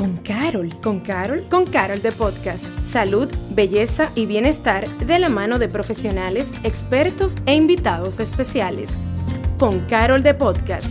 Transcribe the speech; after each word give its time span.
con 0.00 0.16
Carol. 0.22 0.80
¿Con 0.80 1.00
Carol? 1.00 1.46
Con 1.50 1.66
Carol 1.66 2.00
de 2.00 2.10
Podcast. 2.10 2.64
Salud, 2.86 3.28
belleza 3.50 4.12
y 4.14 4.24
bienestar 4.24 4.88
de 4.96 5.18
la 5.18 5.28
mano 5.28 5.58
de 5.58 5.68
profesionales, 5.68 6.52
expertos 6.64 7.36
e 7.44 7.54
invitados 7.54 8.18
especiales. 8.18 8.88
Con 9.58 9.80
Carol 9.88 10.22
de 10.22 10.32
Podcast. 10.32 10.86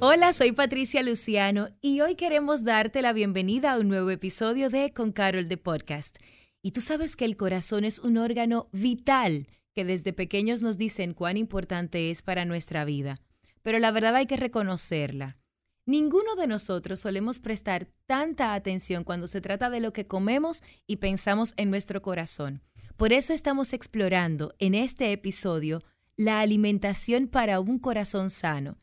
Hola, 0.00 0.34
soy 0.34 0.52
Patricia 0.52 1.02
Luciano 1.02 1.70
y 1.80 2.02
hoy 2.02 2.16
queremos 2.16 2.64
darte 2.64 3.00
la 3.00 3.14
bienvenida 3.14 3.72
a 3.72 3.78
un 3.78 3.88
nuevo 3.88 4.10
episodio 4.10 4.68
de 4.68 4.92
Con 4.92 5.10
Carol 5.10 5.48
de 5.48 5.56
Podcast. 5.56 6.18
Y 6.60 6.72
tú 6.72 6.82
sabes 6.82 7.16
que 7.16 7.24
el 7.24 7.38
corazón 7.38 7.86
es 7.86 7.98
un 8.00 8.18
órgano 8.18 8.68
vital 8.72 9.46
que 9.74 9.86
desde 9.86 10.12
pequeños 10.12 10.60
nos 10.60 10.76
dicen 10.76 11.14
cuán 11.14 11.38
importante 11.38 12.10
es 12.10 12.20
para 12.20 12.44
nuestra 12.44 12.84
vida, 12.84 13.20
pero 13.66 13.80
la 13.80 13.90
verdad 13.90 14.14
hay 14.14 14.26
que 14.26 14.36
reconocerla. 14.36 15.38
Ninguno 15.86 16.36
de 16.36 16.46
nosotros 16.46 17.00
solemos 17.00 17.40
prestar 17.40 17.88
tanta 18.06 18.54
atención 18.54 19.02
cuando 19.02 19.26
se 19.26 19.40
trata 19.40 19.70
de 19.70 19.80
lo 19.80 19.92
que 19.92 20.06
comemos 20.06 20.62
y 20.86 20.98
pensamos 20.98 21.52
en 21.56 21.70
nuestro 21.70 22.00
corazón. 22.00 22.62
Por 22.96 23.12
eso 23.12 23.32
estamos 23.32 23.72
explorando 23.72 24.54
en 24.60 24.76
este 24.76 25.10
episodio 25.10 25.82
la 26.16 26.38
alimentación 26.38 27.26
para 27.26 27.58
un 27.58 27.80
corazón 27.80 28.30
sano. 28.30 28.78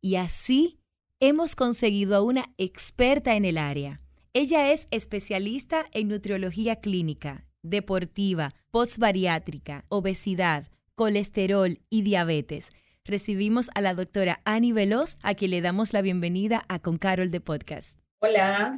Y 0.00 0.16
así 0.16 0.80
hemos 1.20 1.54
conseguido 1.54 2.16
a 2.16 2.22
una 2.22 2.52
experta 2.58 3.36
en 3.36 3.44
el 3.44 3.56
área. 3.56 4.00
Ella 4.32 4.72
es 4.72 4.88
especialista 4.90 5.86
en 5.92 6.08
nutriología 6.08 6.80
clínica, 6.80 7.46
deportiva, 7.62 8.52
postbariátrica, 8.72 9.84
obesidad, 9.90 10.66
colesterol 10.96 11.78
y 11.88 12.02
diabetes. 12.02 12.72
Recibimos 13.04 13.68
a 13.74 13.80
la 13.80 13.94
doctora 13.94 14.40
Ani 14.44 14.70
Veloz, 14.70 15.16
a 15.22 15.34
quien 15.34 15.50
le 15.50 15.60
damos 15.60 15.92
la 15.92 16.02
bienvenida 16.02 16.64
a 16.68 16.78
Con 16.78 16.98
Carol 16.98 17.32
de 17.32 17.40
Podcast. 17.40 17.98
Hola. 18.20 18.76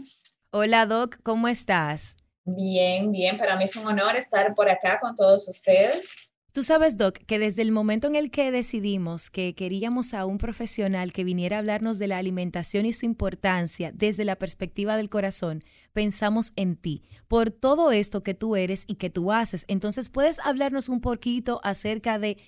Hola, 0.51 0.87
Doc, 0.87 1.19
¿cómo 1.23 1.47
estás? 1.47 2.17
Bien, 2.47 3.13
bien. 3.13 3.37
Para 3.37 3.57
mí 3.57 3.65
es 3.65 3.77
un 3.77 3.87
honor 3.87 4.17
estar 4.17 4.55
por 4.55 4.71
acá 4.71 4.99
con 4.99 5.15
todos 5.15 5.47
ustedes. 5.47 6.31
Tú 6.55 6.63
sabes, 6.63 6.97
Doc, 6.97 7.19
que 7.27 7.39
desde 7.39 7.61
el 7.61 7.71
momento 7.71 8.07
en 8.07 8.17
el 8.17 8.31
que 8.31 8.51
decidimos 8.51 9.29
que 9.29 9.55
queríamos 9.55 10.15
a 10.15 10.25
un 10.25 10.39
profesional 10.39 11.13
que 11.13 11.25
viniera 11.25 11.57
a 11.57 11.59
hablarnos 11.59 11.99
de 11.99 12.07
la 12.07 12.17
alimentación 12.17 12.87
y 12.87 12.95
su 12.95 13.05
importancia 13.05 13.93
desde 13.93 14.25
la 14.25 14.37
perspectiva 14.37 14.97
del 14.97 15.11
corazón, 15.11 15.65
pensamos 15.93 16.55
en 16.57 16.77
ti, 16.77 17.03
por 17.29 17.51
todo 17.51 17.93
esto 17.93 18.23
que 18.23 18.33
tú 18.33 18.57
eres 18.57 18.85
y 18.87 18.95
que 18.95 19.11
tú 19.11 19.33
haces. 19.33 19.67
Entonces, 19.69 20.09
¿puedes 20.09 20.39
hablarnos 20.39 20.89
un 20.89 21.03
poquito 21.03 21.61
acerca 21.63 22.19
de 22.19 22.39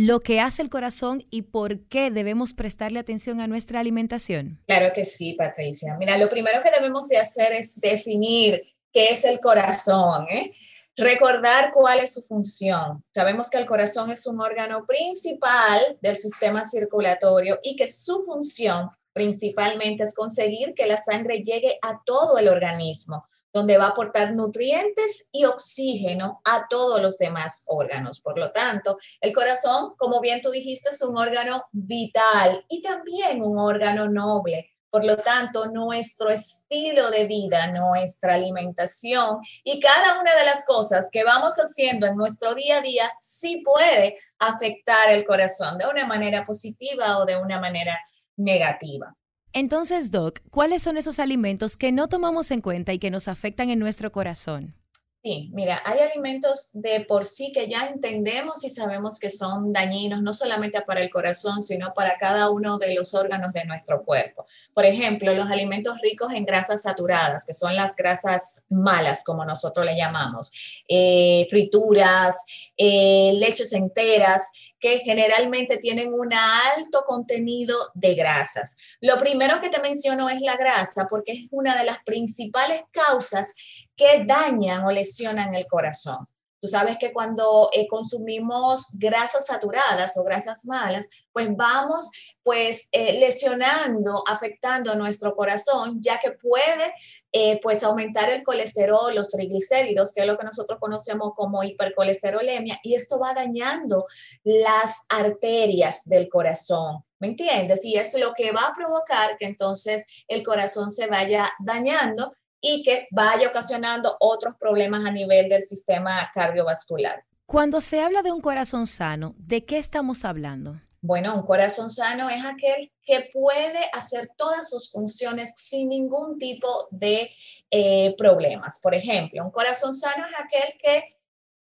lo 0.00 0.20
que 0.20 0.40
hace 0.40 0.62
el 0.62 0.70
corazón 0.70 1.26
y 1.30 1.42
por 1.42 1.80
qué 1.88 2.10
debemos 2.10 2.54
prestarle 2.54 2.98
atención 2.98 3.38
a 3.38 3.46
nuestra 3.46 3.80
alimentación? 3.80 4.58
Claro 4.66 4.94
que 4.94 5.04
sí, 5.04 5.34
Patricia. 5.34 5.94
Mira, 5.98 6.16
lo 6.16 6.30
primero 6.30 6.62
que 6.62 6.70
debemos 6.70 7.06
de 7.08 7.18
hacer 7.18 7.52
es 7.52 7.78
definir 7.78 8.62
qué 8.94 9.10
es 9.10 9.26
el 9.26 9.40
corazón. 9.40 10.26
¿eh? 10.30 10.52
Recordar 10.96 11.72
cuál 11.74 12.00
es 12.00 12.14
su 12.14 12.22
función. 12.22 13.04
Sabemos 13.10 13.50
que 13.50 13.58
el 13.58 13.66
corazón 13.66 14.10
es 14.10 14.26
un 14.26 14.40
órgano 14.40 14.86
principal 14.86 15.98
del 16.00 16.16
sistema 16.16 16.64
circulatorio 16.64 17.60
y 17.62 17.76
que 17.76 17.86
su 17.86 18.24
función 18.24 18.88
principalmente 19.12 20.04
es 20.04 20.14
conseguir 20.14 20.72
que 20.72 20.86
la 20.86 20.96
sangre 20.96 21.42
llegue 21.42 21.78
a 21.82 22.00
todo 22.06 22.38
el 22.38 22.48
organismo, 22.48 23.26
donde 23.52 23.78
va 23.78 23.86
a 23.86 23.88
aportar 23.88 24.34
nutrientes 24.34 25.28
y 25.32 25.44
oxígeno 25.44 26.40
a 26.44 26.66
todos 26.68 27.00
los 27.00 27.18
demás 27.18 27.64
órganos. 27.68 28.20
Por 28.20 28.38
lo 28.38 28.52
tanto, 28.52 28.98
el 29.20 29.32
corazón, 29.32 29.94
como 29.96 30.20
bien 30.20 30.40
tú 30.40 30.50
dijiste, 30.50 30.90
es 30.90 31.02
un 31.02 31.16
órgano 31.16 31.64
vital 31.72 32.64
y 32.68 32.82
también 32.82 33.42
un 33.42 33.58
órgano 33.58 34.08
noble 34.08 34.70
por 34.90 35.04
lo 35.04 35.16
tanto, 35.16 35.66
nuestro 35.66 36.30
estilo 36.30 37.10
de 37.10 37.24
vida, 37.24 37.68
nuestra 37.68 38.34
alimentación 38.34 39.38
y 39.62 39.78
cada 39.78 40.20
una 40.20 40.34
de 40.34 40.44
las 40.44 40.64
cosas 40.64 41.10
que 41.12 41.22
vamos 41.22 41.54
haciendo 41.56 42.06
en 42.06 42.16
nuestro 42.16 42.54
día 42.54 42.78
a 42.78 42.80
día 42.80 43.12
sí 43.18 43.62
puede 43.64 44.18
afectar 44.40 45.10
el 45.10 45.24
corazón 45.24 45.78
de 45.78 45.86
una 45.86 46.06
manera 46.06 46.44
positiva 46.44 47.18
o 47.18 47.24
de 47.24 47.36
una 47.36 47.60
manera 47.60 47.96
negativa. 48.36 49.14
Entonces, 49.52 50.12
Doc, 50.12 50.40
¿cuáles 50.50 50.82
son 50.82 50.96
esos 50.96 51.18
alimentos 51.18 51.76
que 51.76 51.90
no 51.90 52.08
tomamos 52.08 52.52
en 52.52 52.60
cuenta 52.60 52.92
y 52.92 53.00
que 53.00 53.10
nos 53.10 53.26
afectan 53.26 53.68
en 53.70 53.80
nuestro 53.80 54.12
corazón? 54.12 54.79
Sí, 55.22 55.50
mira, 55.52 55.82
hay 55.84 56.00
alimentos 56.00 56.70
de 56.72 57.00
por 57.02 57.26
sí 57.26 57.52
que 57.52 57.68
ya 57.68 57.80
entendemos 57.80 58.64
y 58.64 58.70
sabemos 58.70 59.18
que 59.18 59.28
son 59.28 59.70
dañinos, 59.70 60.22
no 60.22 60.32
solamente 60.32 60.80
para 60.80 61.02
el 61.02 61.10
corazón, 61.10 61.60
sino 61.60 61.92
para 61.92 62.16
cada 62.16 62.48
uno 62.48 62.78
de 62.78 62.94
los 62.94 63.12
órganos 63.12 63.52
de 63.52 63.66
nuestro 63.66 64.02
cuerpo. 64.02 64.46
Por 64.72 64.86
ejemplo, 64.86 65.34
los 65.34 65.50
alimentos 65.50 65.98
ricos 66.00 66.32
en 66.32 66.46
grasas 66.46 66.82
saturadas, 66.82 67.44
que 67.44 67.52
son 67.52 67.76
las 67.76 67.96
grasas 67.96 68.62
malas, 68.70 69.22
como 69.22 69.44
nosotros 69.44 69.84
le 69.84 69.94
llamamos, 69.94 70.52
eh, 70.88 71.46
frituras, 71.50 72.46
eh, 72.78 73.32
leches 73.34 73.74
enteras, 73.74 74.50
que 74.80 75.00
generalmente 75.00 75.76
tienen 75.76 76.14
un 76.14 76.32
alto 76.32 77.04
contenido 77.06 77.76
de 77.92 78.14
grasas. 78.14 78.78
Lo 79.02 79.18
primero 79.18 79.60
que 79.60 79.68
te 79.68 79.82
menciono 79.82 80.30
es 80.30 80.40
la 80.40 80.56
grasa, 80.56 81.06
porque 81.10 81.32
es 81.32 81.46
una 81.50 81.76
de 81.76 81.84
las 81.84 81.98
principales 82.04 82.82
causas 82.90 83.54
que 84.00 84.24
dañan 84.24 84.86
o 84.86 84.90
lesionan 84.90 85.54
el 85.54 85.66
corazón. 85.66 86.26
Tú 86.58 86.68
sabes 86.68 86.96
que 86.98 87.12
cuando 87.12 87.68
eh, 87.72 87.86
consumimos 87.86 88.88
grasas 88.98 89.46
saturadas 89.46 90.16
o 90.16 90.24
grasas 90.24 90.64
malas, 90.64 91.08
pues 91.32 91.48
vamos 91.54 92.10
pues 92.42 92.88
eh, 92.92 93.18
lesionando, 93.18 94.22
afectando 94.26 94.92
a 94.92 94.94
nuestro 94.94 95.34
corazón, 95.34 95.98
ya 96.00 96.18
que 96.18 96.32
puede 96.32 96.94
eh, 97.32 97.60
pues 97.62 97.82
aumentar 97.82 98.30
el 98.30 98.42
colesterol, 98.42 99.14
los 99.14 99.28
triglicéridos, 99.28 100.12
que 100.12 100.22
es 100.22 100.26
lo 100.26 100.38
que 100.38 100.44
nosotros 100.44 100.78
conocemos 100.80 101.32
como 101.34 101.62
hipercolesterolemia, 101.62 102.78
y 102.82 102.94
esto 102.94 103.18
va 103.18 103.34
dañando 103.34 104.06
las 104.44 105.04
arterias 105.10 106.04
del 106.06 106.28
corazón. 106.28 107.04
¿Me 107.18 107.28
entiendes? 107.28 107.84
Y 107.84 107.96
es 107.96 108.18
lo 108.18 108.32
que 108.32 108.50
va 108.50 108.68
a 108.68 108.72
provocar 108.72 109.36
que 109.36 109.44
entonces 109.44 110.24
el 110.26 110.42
corazón 110.42 110.90
se 110.90 111.06
vaya 111.06 111.50
dañando 111.58 112.34
y 112.60 112.82
que 112.82 113.08
vaya 113.10 113.48
ocasionando 113.48 114.16
otros 114.20 114.54
problemas 114.58 115.04
a 115.04 115.12
nivel 115.12 115.48
del 115.48 115.62
sistema 115.62 116.30
cardiovascular. 116.32 117.24
Cuando 117.46 117.80
se 117.80 118.00
habla 118.00 118.22
de 118.22 118.32
un 118.32 118.40
corazón 118.40 118.86
sano, 118.86 119.34
¿de 119.38 119.64
qué 119.64 119.78
estamos 119.78 120.24
hablando? 120.24 120.80
Bueno, 121.02 121.34
un 121.34 121.46
corazón 121.46 121.88
sano 121.88 122.28
es 122.28 122.44
aquel 122.44 122.92
que 123.02 123.30
puede 123.32 123.80
hacer 123.92 124.28
todas 124.36 124.68
sus 124.68 124.90
funciones 124.90 125.54
sin 125.56 125.88
ningún 125.88 126.38
tipo 126.38 126.88
de 126.90 127.32
eh, 127.70 128.14
problemas. 128.18 128.80
Por 128.82 128.94
ejemplo, 128.94 129.42
un 129.42 129.50
corazón 129.50 129.94
sano 129.94 130.26
es 130.26 130.34
aquel 130.38 130.76
que 130.78 131.18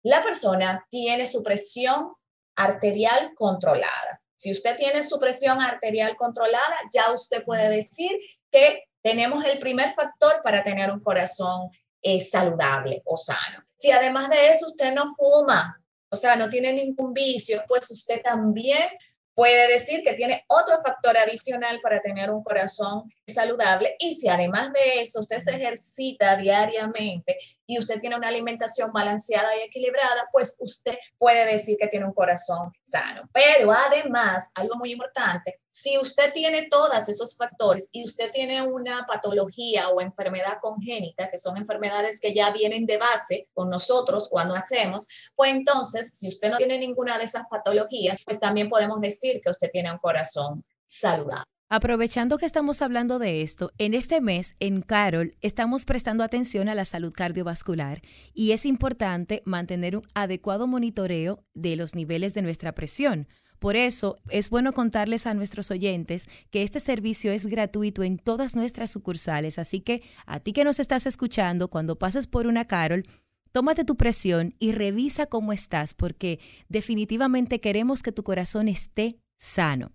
la 0.02 0.22
persona 0.22 0.86
tiene 0.90 1.26
su 1.26 1.42
presión 1.42 2.12
arterial 2.54 3.32
controlada. 3.34 4.20
Si 4.34 4.50
usted 4.50 4.76
tiene 4.76 5.02
su 5.02 5.18
presión 5.18 5.60
arterial 5.60 6.16
controlada, 6.16 6.76
ya 6.92 7.10
usted 7.12 7.42
puede 7.44 7.70
decir 7.70 8.12
que 8.50 8.84
tenemos 9.04 9.44
el 9.44 9.58
primer 9.58 9.94
factor 9.94 10.40
para 10.42 10.64
tener 10.64 10.90
un 10.90 11.00
corazón 11.00 11.70
eh, 12.00 12.18
saludable 12.18 13.02
o 13.04 13.18
sano. 13.18 13.62
Si 13.76 13.90
además 13.90 14.30
de 14.30 14.48
eso 14.48 14.68
usted 14.68 14.94
no 14.94 15.14
fuma, 15.14 15.78
o 16.08 16.16
sea, 16.16 16.36
no 16.36 16.48
tiene 16.48 16.72
ningún 16.72 17.12
vicio, 17.12 17.62
pues 17.68 17.90
usted 17.90 18.22
también 18.22 18.88
puede 19.34 19.68
decir 19.68 20.02
que 20.02 20.14
tiene 20.14 20.44
otro 20.48 20.80
factor 20.82 21.18
adicional 21.18 21.80
para 21.82 22.00
tener 22.00 22.30
un 22.30 22.42
corazón 22.42 23.02
saludable. 23.26 23.96
Y 23.98 24.14
si 24.14 24.28
además 24.28 24.72
de 24.72 25.00
eso 25.00 25.20
usted 25.20 25.38
se 25.38 25.52
ejercita 25.52 26.36
diariamente 26.36 27.36
y 27.66 27.78
usted 27.78 27.98
tiene 27.98 28.16
una 28.16 28.28
alimentación 28.28 28.92
balanceada 28.92 29.56
y 29.56 29.62
equilibrada, 29.62 30.28
pues 30.32 30.56
usted 30.60 30.96
puede 31.18 31.46
decir 31.46 31.76
que 31.78 31.88
tiene 31.88 32.06
un 32.06 32.12
corazón 32.12 32.72
sano. 32.82 33.28
Pero 33.32 33.72
además, 33.72 34.50
algo 34.54 34.76
muy 34.76 34.92
importante, 34.92 35.60
si 35.68 35.98
usted 35.98 36.32
tiene 36.32 36.68
todos 36.70 37.08
esos 37.08 37.36
factores 37.36 37.88
y 37.92 38.04
usted 38.04 38.30
tiene 38.30 38.62
una 38.62 39.04
patología 39.06 39.88
o 39.88 40.00
enfermedad 40.00 40.58
congénita, 40.60 41.28
que 41.28 41.38
son 41.38 41.56
enfermedades 41.56 42.20
que 42.20 42.32
ya 42.32 42.50
vienen 42.50 42.86
de 42.86 42.98
base 42.98 43.48
con 43.54 43.70
nosotros 43.70 44.28
cuando 44.30 44.54
hacemos, 44.54 45.08
pues 45.34 45.52
entonces, 45.52 46.16
si 46.16 46.28
usted 46.28 46.50
no 46.50 46.58
tiene 46.58 46.78
ninguna 46.78 47.18
de 47.18 47.24
esas 47.24 47.44
patologías, 47.50 48.20
pues 48.24 48.38
también 48.38 48.68
podemos 48.68 49.00
decir 49.00 49.40
que 49.40 49.50
usted 49.50 49.70
tiene 49.72 49.90
un 49.90 49.98
corazón 49.98 50.64
saludable. 50.86 51.53
Aprovechando 51.70 52.36
que 52.36 52.44
estamos 52.44 52.82
hablando 52.82 53.18
de 53.18 53.40
esto, 53.40 53.72
en 53.78 53.94
este 53.94 54.20
mes 54.20 54.54
en 54.60 54.82
Carol 54.82 55.34
estamos 55.40 55.86
prestando 55.86 56.22
atención 56.22 56.68
a 56.68 56.74
la 56.74 56.84
salud 56.84 57.12
cardiovascular 57.12 58.02
y 58.34 58.52
es 58.52 58.66
importante 58.66 59.42
mantener 59.46 59.96
un 59.96 60.06
adecuado 60.12 60.66
monitoreo 60.66 61.42
de 61.54 61.76
los 61.76 61.94
niveles 61.94 62.34
de 62.34 62.42
nuestra 62.42 62.72
presión. 62.72 63.28
Por 63.58 63.76
eso 63.76 64.18
es 64.28 64.50
bueno 64.50 64.74
contarles 64.74 65.26
a 65.26 65.32
nuestros 65.32 65.70
oyentes 65.70 66.28
que 66.50 66.62
este 66.62 66.80
servicio 66.80 67.32
es 67.32 67.46
gratuito 67.46 68.02
en 68.02 68.18
todas 68.18 68.56
nuestras 68.56 68.90
sucursales, 68.90 69.58
así 69.58 69.80
que 69.80 70.02
a 70.26 70.40
ti 70.40 70.52
que 70.52 70.64
nos 70.64 70.80
estás 70.80 71.06
escuchando, 71.06 71.68
cuando 71.68 71.98
pases 71.98 72.26
por 72.26 72.46
una 72.46 72.66
Carol, 72.66 73.04
tómate 73.52 73.84
tu 73.84 73.96
presión 73.96 74.54
y 74.58 74.72
revisa 74.72 75.26
cómo 75.26 75.54
estás, 75.54 75.94
porque 75.94 76.40
definitivamente 76.68 77.60
queremos 77.60 78.02
que 78.02 78.12
tu 78.12 78.22
corazón 78.22 78.68
esté 78.68 79.16
sano. 79.38 79.92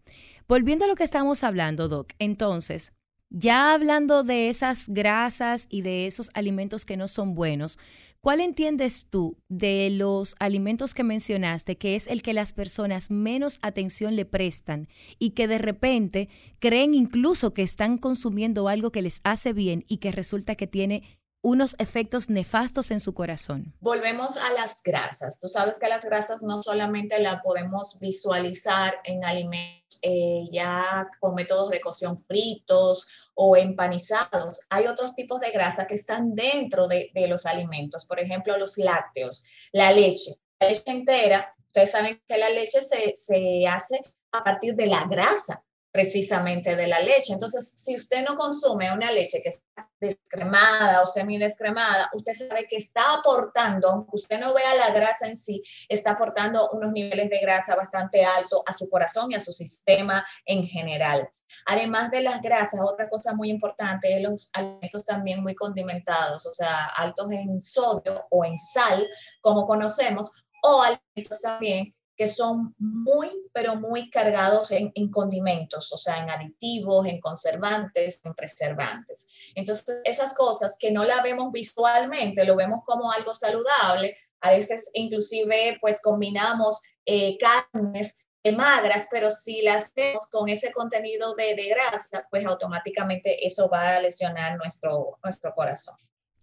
Volviendo 0.50 0.86
a 0.86 0.88
lo 0.88 0.96
que 0.96 1.04
estamos 1.04 1.44
hablando, 1.44 1.90
Doc, 1.90 2.13
entonces, 2.18 2.92
ya 3.30 3.72
hablando 3.72 4.24
de 4.24 4.50
esas 4.50 4.90
grasas 4.90 5.68
y 5.69 5.84
de 5.84 6.07
esos 6.07 6.31
alimentos 6.34 6.88
que 6.88 6.98
no 6.98 7.07
son 7.07 7.36
buenos, 7.36 7.78
¿cuál 8.19 8.42
entiendes 8.42 9.06
tú 9.12 9.38
de 9.48 9.92
los 9.92 10.36
alimentos 10.40 10.96
que 10.96 11.04
mencionaste 11.04 11.78
que 11.78 11.96
es 11.96 12.07
el 12.07 12.24
que 12.24 12.34
las 12.34 12.51
personas 12.51 13.12
menos 13.12 13.60
atención 13.62 14.16
le 14.16 14.25
prestan 14.25 14.88
y 15.19 15.31
que 15.31 15.48
de 15.48 15.60
repente 15.60 16.30
creen 16.57 16.95
incluso 16.95 17.54
que 17.54 17.62
están 17.62 18.00
consumiendo 18.00 18.69
algo 18.69 18.92
que 18.92 19.04
les 19.04 19.22
hace 19.24 19.54
bien 19.54 19.86
y 19.88 19.98
que 19.98 20.12
resulta 20.12 20.56
que 20.56 20.66
tiene 20.66 21.19
unos 21.41 21.75
efectos 21.80 22.30
nefastos 22.30 22.91
en 22.91 23.00
su 23.00 23.13
corazón. 23.13 23.74
Volvemos 23.80 24.38
a 24.38 24.51
las 24.53 24.83
grasas. 24.83 25.39
Tú 25.39 25.47
sabes 25.47 25.80
que 25.80 25.88
las 25.88 26.03
grasas 26.03 26.41
no 26.41 26.62
solamente 26.62 27.19
las 27.21 27.41
podemos 27.41 28.00
visualizar 28.00 29.00
en 29.06 29.24
alimentos 29.24 29.80
eh, 30.01 30.44
ya 30.51 31.09
con 31.19 31.36
métodos 31.36 31.69
de 31.71 31.81
cocción 31.81 32.19
fritos 32.19 33.30
o 33.33 33.56
empanizados. 33.57 34.62
Hay 34.69 34.88
otros 34.88 35.15
tipos 35.15 35.39
de 35.39 35.51
grasa 35.51 35.88
que 35.88 35.95
están 35.95 36.36
dentro 36.36 36.88
de, 36.88 37.12
los 37.27 37.45
alimentos, 37.45 38.06
por 38.06 38.19
ejemplo, 38.19 38.57
los 38.57 38.77
lácteos, 38.77 39.45
la 39.71 39.92
leche. 39.92 40.35
La 40.59 40.69
leche 40.69 40.83
entera, 40.88 41.53
ustedes 41.68 41.92
saben 41.92 42.21
que 42.27 42.38
la 42.38 42.50
leche 42.50 42.81
se, 42.81 43.13
se 43.15 43.65
hace 43.68 44.01
a 44.31 44.44
partir 44.44 44.75
de 44.75 44.88
la 44.88 45.06
grasa 45.06 45.63
precisamente 45.91 46.75
de 46.75 46.88
la 46.88 47.00
leche. 47.00 47.33
Entonces, 47.33 47.69
si 47.77 47.95
usted 47.95 48.24
no 48.24 48.38
consume 48.38 48.91
una 48.94 49.12
leche 49.12 49.41
que 49.41 49.50
está 49.50 49.89
descremada 50.00 51.01
o 51.01 51.06
semidescremada, 51.06 52.09
usted 52.13 52.33
sabe 52.33 52.68
que 52.68 52.77
está 52.77 53.15
aportando, 53.15 53.89
aunque 53.89 54.12
usted 54.13 54.39
no 54.39 54.53
vea 54.53 54.75
la 54.75 54.91
grasa 54.91 55.27
en 55.27 55.36
sí, 55.36 55.62
está 55.88 56.12
aportando 56.12 56.69
unos 56.71 56.91
niveles 56.91 57.30
de 57.30 57.39
grasa 57.39 57.75
bastante 57.75 58.24
altos 58.24 58.62
a 58.65 58.74
su 58.74 58.89
corazón 58.89 59.31
y 59.31 59.36
a 59.36 59.39
su 59.39 59.51
sistema 59.51 60.25
en 60.45 60.65
general. 60.68 61.27
Además 61.65 62.12
de 62.12 62.21
las 62.21 62.42
grasas, 62.42 62.80
otra 62.81 63.09
cosa 63.09 63.35
muy 63.35 63.50
importante 63.50 64.15
es 64.15 64.21
los 64.21 64.50
alimentos 64.53 65.06
también 65.06 65.42
muy 65.42 65.56
condimentados, 65.56 66.45
o 66.45 66.53
sea, 66.53 66.85
altos 66.95 67.31
en 67.31 67.59
sodio 67.59 68.25
o 68.30 68.45
en 68.45 68.57
sal, 68.57 69.07
como 69.42 69.65
conocemos, 69.65 70.45
o 70.62 70.81
alimentos 70.81 71.42
también 71.42 71.95
que 72.19 72.27
son 72.27 72.75
muy, 72.80 73.30
pero 73.54 73.77
muy 73.77 74.10
cargados 74.10 74.71
en, 74.71 74.92
condimentos, 75.10 75.89
o 75.94 75.98
sea, 75.98 76.18
en 76.18 76.30
aditivos, 76.30 77.07
en 77.07 77.21
conservantes, 77.21 78.19
en 78.25 78.33
preservantes. 78.33 79.30
Entonces, 79.56 80.01
esas 80.04 80.33
cosas 80.33 80.75
que 80.77 80.92
no 80.92 81.06
la 81.06 81.24
vemos 81.24 81.50
visualmente, 81.54 82.44
lo 82.44 82.57
vemos 82.57 82.81
como 82.86 83.10
algo 83.10 83.33
saludable, 83.33 84.18
a 84.42 84.51
veces 84.51 84.89
inclusive 84.95 85.77
pues 85.80 86.01
combinamos 86.01 86.81
eh, 87.06 87.38
carnes 87.38 88.19
magras, 88.54 89.07
pero 89.10 89.30
si 89.30 89.62
las 89.62 89.86
hacemos 89.86 90.27
con 90.27 90.50
ese 90.50 90.74
contenido 90.74 91.36
de, 91.36 91.56
de, 91.56 91.69
grasa, 91.69 92.27
pues 92.30 92.45
automáticamente 92.45 93.48
eso 93.48 93.69
va 93.69 93.95
a 93.95 94.01
lesionar 94.01 94.57
nuestro, 94.57 95.18
nuestro 95.24 95.54
corazón. 95.56 95.95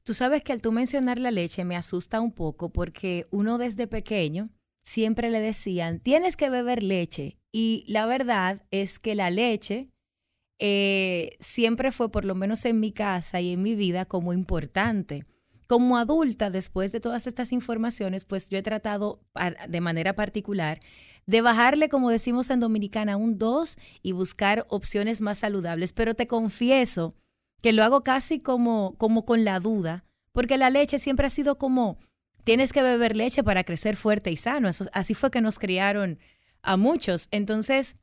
Tú 0.04 0.14
sabes 0.14 0.42
que 0.42 0.52
al 0.54 0.62
tú 0.62 0.72
mencionar 0.72 1.18
la 1.18 1.30
leche 1.30 1.64
me 1.64 1.76
asusta 1.76 2.22
un 2.22 2.32
poco 2.32 2.70
porque 2.70 3.26
uno 3.30 3.58
desde 3.58 3.86
pequeño 3.86 4.48
siempre 4.86 5.30
le 5.30 5.40
decían, 5.40 5.98
tienes 5.98 6.36
que 6.36 6.48
beber 6.48 6.82
leche. 6.82 7.36
Y 7.52 7.84
la 7.88 8.06
verdad 8.06 8.62
es 8.70 8.98
que 8.98 9.14
la 9.14 9.30
leche 9.30 9.90
eh, 10.58 11.36
siempre 11.40 11.90
fue, 11.90 12.10
por 12.10 12.24
lo 12.24 12.34
menos 12.34 12.64
en 12.64 12.80
mi 12.80 12.92
casa 12.92 13.40
y 13.40 13.52
en 13.52 13.62
mi 13.62 13.74
vida, 13.74 14.04
como 14.06 14.32
importante. 14.32 15.26
Como 15.66 15.98
adulta, 15.98 16.50
después 16.50 16.92
de 16.92 17.00
todas 17.00 17.26
estas 17.26 17.52
informaciones, 17.52 18.24
pues 18.24 18.48
yo 18.48 18.58
he 18.58 18.62
tratado 18.62 19.20
de 19.68 19.80
manera 19.80 20.14
particular 20.14 20.80
de 21.26 21.40
bajarle, 21.40 21.88
como 21.88 22.10
decimos 22.10 22.50
en 22.50 22.60
Dominicana, 22.60 23.16
un 23.16 23.36
2 23.36 23.76
y 24.02 24.12
buscar 24.12 24.64
opciones 24.68 25.20
más 25.20 25.40
saludables. 25.40 25.92
Pero 25.92 26.14
te 26.14 26.28
confieso 26.28 27.16
que 27.60 27.72
lo 27.72 27.82
hago 27.82 28.04
casi 28.04 28.38
como, 28.38 28.94
como 28.98 29.24
con 29.24 29.44
la 29.44 29.58
duda, 29.58 30.04
porque 30.30 30.56
la 30.56 30.70
leche 30.70 31.00
siempre 31.00 31.26
ha 31.26 31.30
sido 31.30 31.58
como 31.58 31.98
tienes 32.46 32.72
que 32.72 32.80
beber 32.80 33.16
leche 33.16 33.42
para 33.42 33.64
crecer 33.64 33.96
fuerte 33.96 34.30
y 34.30 34.36
sano. 34.36 34.70
así 34.92 35.14
fue 35.14 35.32
que 35.32 35.40
nos 35.40 35.58
criaron 35.58 36.20
a 36.62 36.76
muchos. 36.76 37.26
Entonces, 37.32 37.96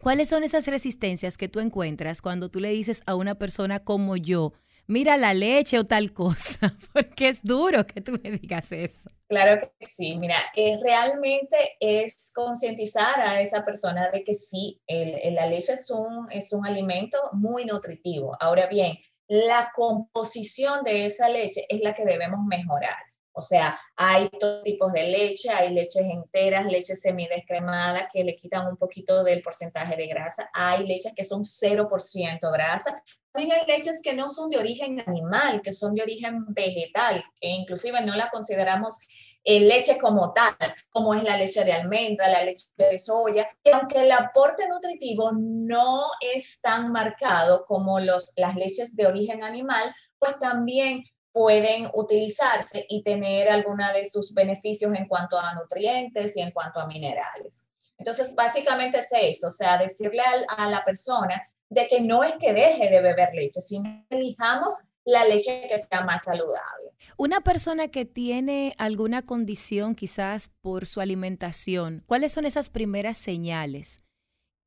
¿cuáles 0.00 0.28
son 0.28 0.44
esas 0.44 0.68
resistencias 0.68 1.36
que 1.36 1.48
tú 1.48 1.58
encuentras 1.58 2.22
cuando 2.22 2.48
tú 2.48 2.60
le 2.60 2.70
dices 2.70 3.02
a 3.06 3.16
una 3.16 3.34
persona 3.34 3.80
como 3.80 4.16
yo, 4.16 4.52
mira 4.86 5.16
la 5.16 5.34
leche 5.34 5.80
o 5.80 5.84
tal 5.84 6.12
cosa? 6.12 6.76
Porque 6.92 7.28
es 7.28 7.42
duro 7.42 7.84
que 7.84 8.00
tú 8.00 8.12
me 8.22 8.30
digas 8.30 8.70
eso. 8.70 9.10
Claro 9.28 9.58
que 9.58 9.84
sí, 9.84 10.14
mira, 10.18 10.36
eh, 10.54 10.78
realmente 10.80 11.56
es 11.80 12.30
concientizar 12.32 13.18
a 13.18 13.40
esa 13.40 13.64
persona 13.64 14.08
de 14.12 14.22
que 14.22 14.34
sí, 14.34 14.80
la 14.86 15.48
leche 15.48 15.72
es 15.72 15.90
un, 15.90 16.30
es 16.30 16.52
un 16.52 16.64
alimento 16.64 17.18
muy 17.32 17.64
nutritivo. 17.64 18.36
Ahora 18.38 18.68
bien, 18.68 18.96
la 19.26 19.72
composición 19.74 20.84
de 20.84 21.06
esa 21.06 21.28
leche 21.28 21.66
es 21.68 21.80
la 21.82 21.92
que 21.92 22.04
debemos 22.04 22.38
mejorar. 22.46 22.94
O 23.34 23.42
sea, 23.42 23.78
hay 23.96 24.28
todo 24.28 24.62
tipos 24.62 24.92
de 24.92 25.08
leche, 25.08 25.50
hay 25.50 25.74
leches 25.74 26.02
enteras, 26.02 26.66
leches 26.66 27.00
semidescremadas 27.00 28.06
que 28.12 28.22
le 28.22 28.34
quitan 28.34 28.68
un 28.68 28.76
poquito 28.76 29.24
del 29.24 29.42
porcentaje 29.42 29.96
de 29.96 30.06
grasa, 30.06 30.48
hay 30.54 30.86
leches 30.86 31.12
que 31.16 31.24
son 31.24 31.42
0% 31.42 32.52
grasa, 32.52 33.02
también 33.32 33.58
hay 33.58 33.66
leches 33.66 34.00
que 34.00 34.14
no 34.14 34.28
son 34.28 34.48
de 34.50 34.58
origen 34.58 35.02
animal, 35.04 35.60
que 35.60 35.72
son 35.72 35.96
de 35.96 36.02
origen 36.02 36.44
vegetal, 36.54 37.24
que 37.40 37.48
inclusive 37.48 38.00
no 38.02 38.14
la 38.14 38.30
consideramos 38.30 39.00
eh, 39.42 39.58
leche 39.58 39.98
como 39.98 40.32
tal, 40.32 40.54
como 40.90 41.14
es 41.14 41.24
la 41.24 41.36
leche 41.36 41.64
de 41.64 41.72
almendra, 41.72 42.28
la 42.28 42.44
leche 42.44 42.66
de 42.76 42.96
soya, 42.96 43.48
que 43.64 43.72
aunque 43.72 44.04
el 44.04 44.12
aporte 44.12 44.68
nutritivo 44.68 45.32
no 45.34 46.04
es 46.20 46.60
tan 46.60 46.92
marcado 46.92 47.66
como 47.66 47.98
los, 47.98 48.34
las 48.36 48.54
leches 48.54 48.94
de 48.94 49.06
origen 49.08 49.42
animal, 49.42 49.92
pues 50.20 50.38
también 50.38 51.02
pueden 51.34 51.90
utilizarse 51.94 52.86
y 52.88 53.02
tener 53.02 53.50
alguna 53.50 53.92
de 53.92 54.06
sus 54.06 54.32
beneficios 54.32 54.92
en 54.94 55.08
cuanto 55.08 55.36
a 55.36 55.52
nutrientes 55.54 56.36
y 56.36 56.40
en 56.40 56.52
cuanto 56.52 56.78
a 56.78 56.86
minerales. 56.86 57.70
Entonces, 57.98 58.36
básicamente 58.36 59.00
es 59.00 59.08
eso, 59.20 59.48
o 59.48 59.50
sea, 59.50 59.76
decirle 59.76 60.22
a, 60.56 60.70
la 60.70 60.84
persona 60.84 61.42
de 61.68 61.88
que 61.88 62.00
no 62.02 62.22
es 62.22 62.36
que 62.36 62.52
deje 62.52 62.88
de 62.88 63.00
beber 63.00 63.34
leche, 63.34 63.60
sino 63.60 64.06
que 64.08 64.16
elijamos 64.16 64.74
la 65.04 65.24
leche 65.24 65.62
que 65.68 65.76
sea 65.76 66.02
más 66.02 66.22
saludable. 66.22 66.92
Una 67.16 67.40
persona 67.40 67.88
que 67.88 68.04
tiene 68.04 68.72
alguna 68.78 69.22
condición 69.22 69.96
quizás 69.96 70.52
por 70.60 70.86
su 70.86 71.00
alimentación, 71.00 72.04
¿cuáles 72.06 72.32
son 72.32 72.46
esas 72.46 72.70
primeras 72.70 73.18
señales 73.18 74.04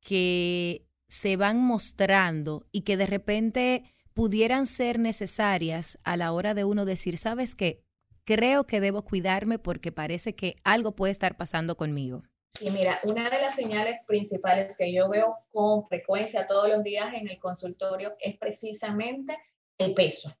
que 0.02 0.86
se 1.08 1.36
van 1.38 1.62
mostrando 1.62 2.66
y 2.72 2.82
que 2.82 2.98
de 2.98 3.06
repente 3.06 3.94
pudieran 4.18 4.66
ser 4.66 4.98
necesarias 4.98 5.96
a 6.02 6.16
la 6.16 6.32
hora 6.32 6.52
de 6.52 6.64
uno 6.64 6.84
decir, 6.84 7.18
¿sabes 7.18 7.54
qué? 7.54 7.84
Creo 8.24 8.66
que 8.66 8.80
debo 8.80 9.04
cuidarme 9.04 9.60
porque 9.60 9.92
parece 9.92 10.34
que 10.34 10.56
algo 10.64 10.96
puede 10.96 11.12
estar 11.12 11.36
pasando 11.36 11.76
conmigo. 11.76 12.24
Sí, 12.48 12.68
mira, 12.70 12.98
una 13.04 13.30
de 13.30 13.40
las 13.40 13.54
señales 13.54 14.02
principales 14.08 14.76
que 14.76 14.92
yo 14.92 15.08
veo 15.08 15.36
con 15.52 15.86
frecuencia 15.86 16.48
todos 16.48 16.68
los 16.68 16.82
días 16.82 17.14
en 17.14 17.28
el 17.28 17.38
consultorio 17.38 18.16
es 18.18 18.36
precisamente 18.36 19.38
el 19.78 19.94
peso. 19.94 20.32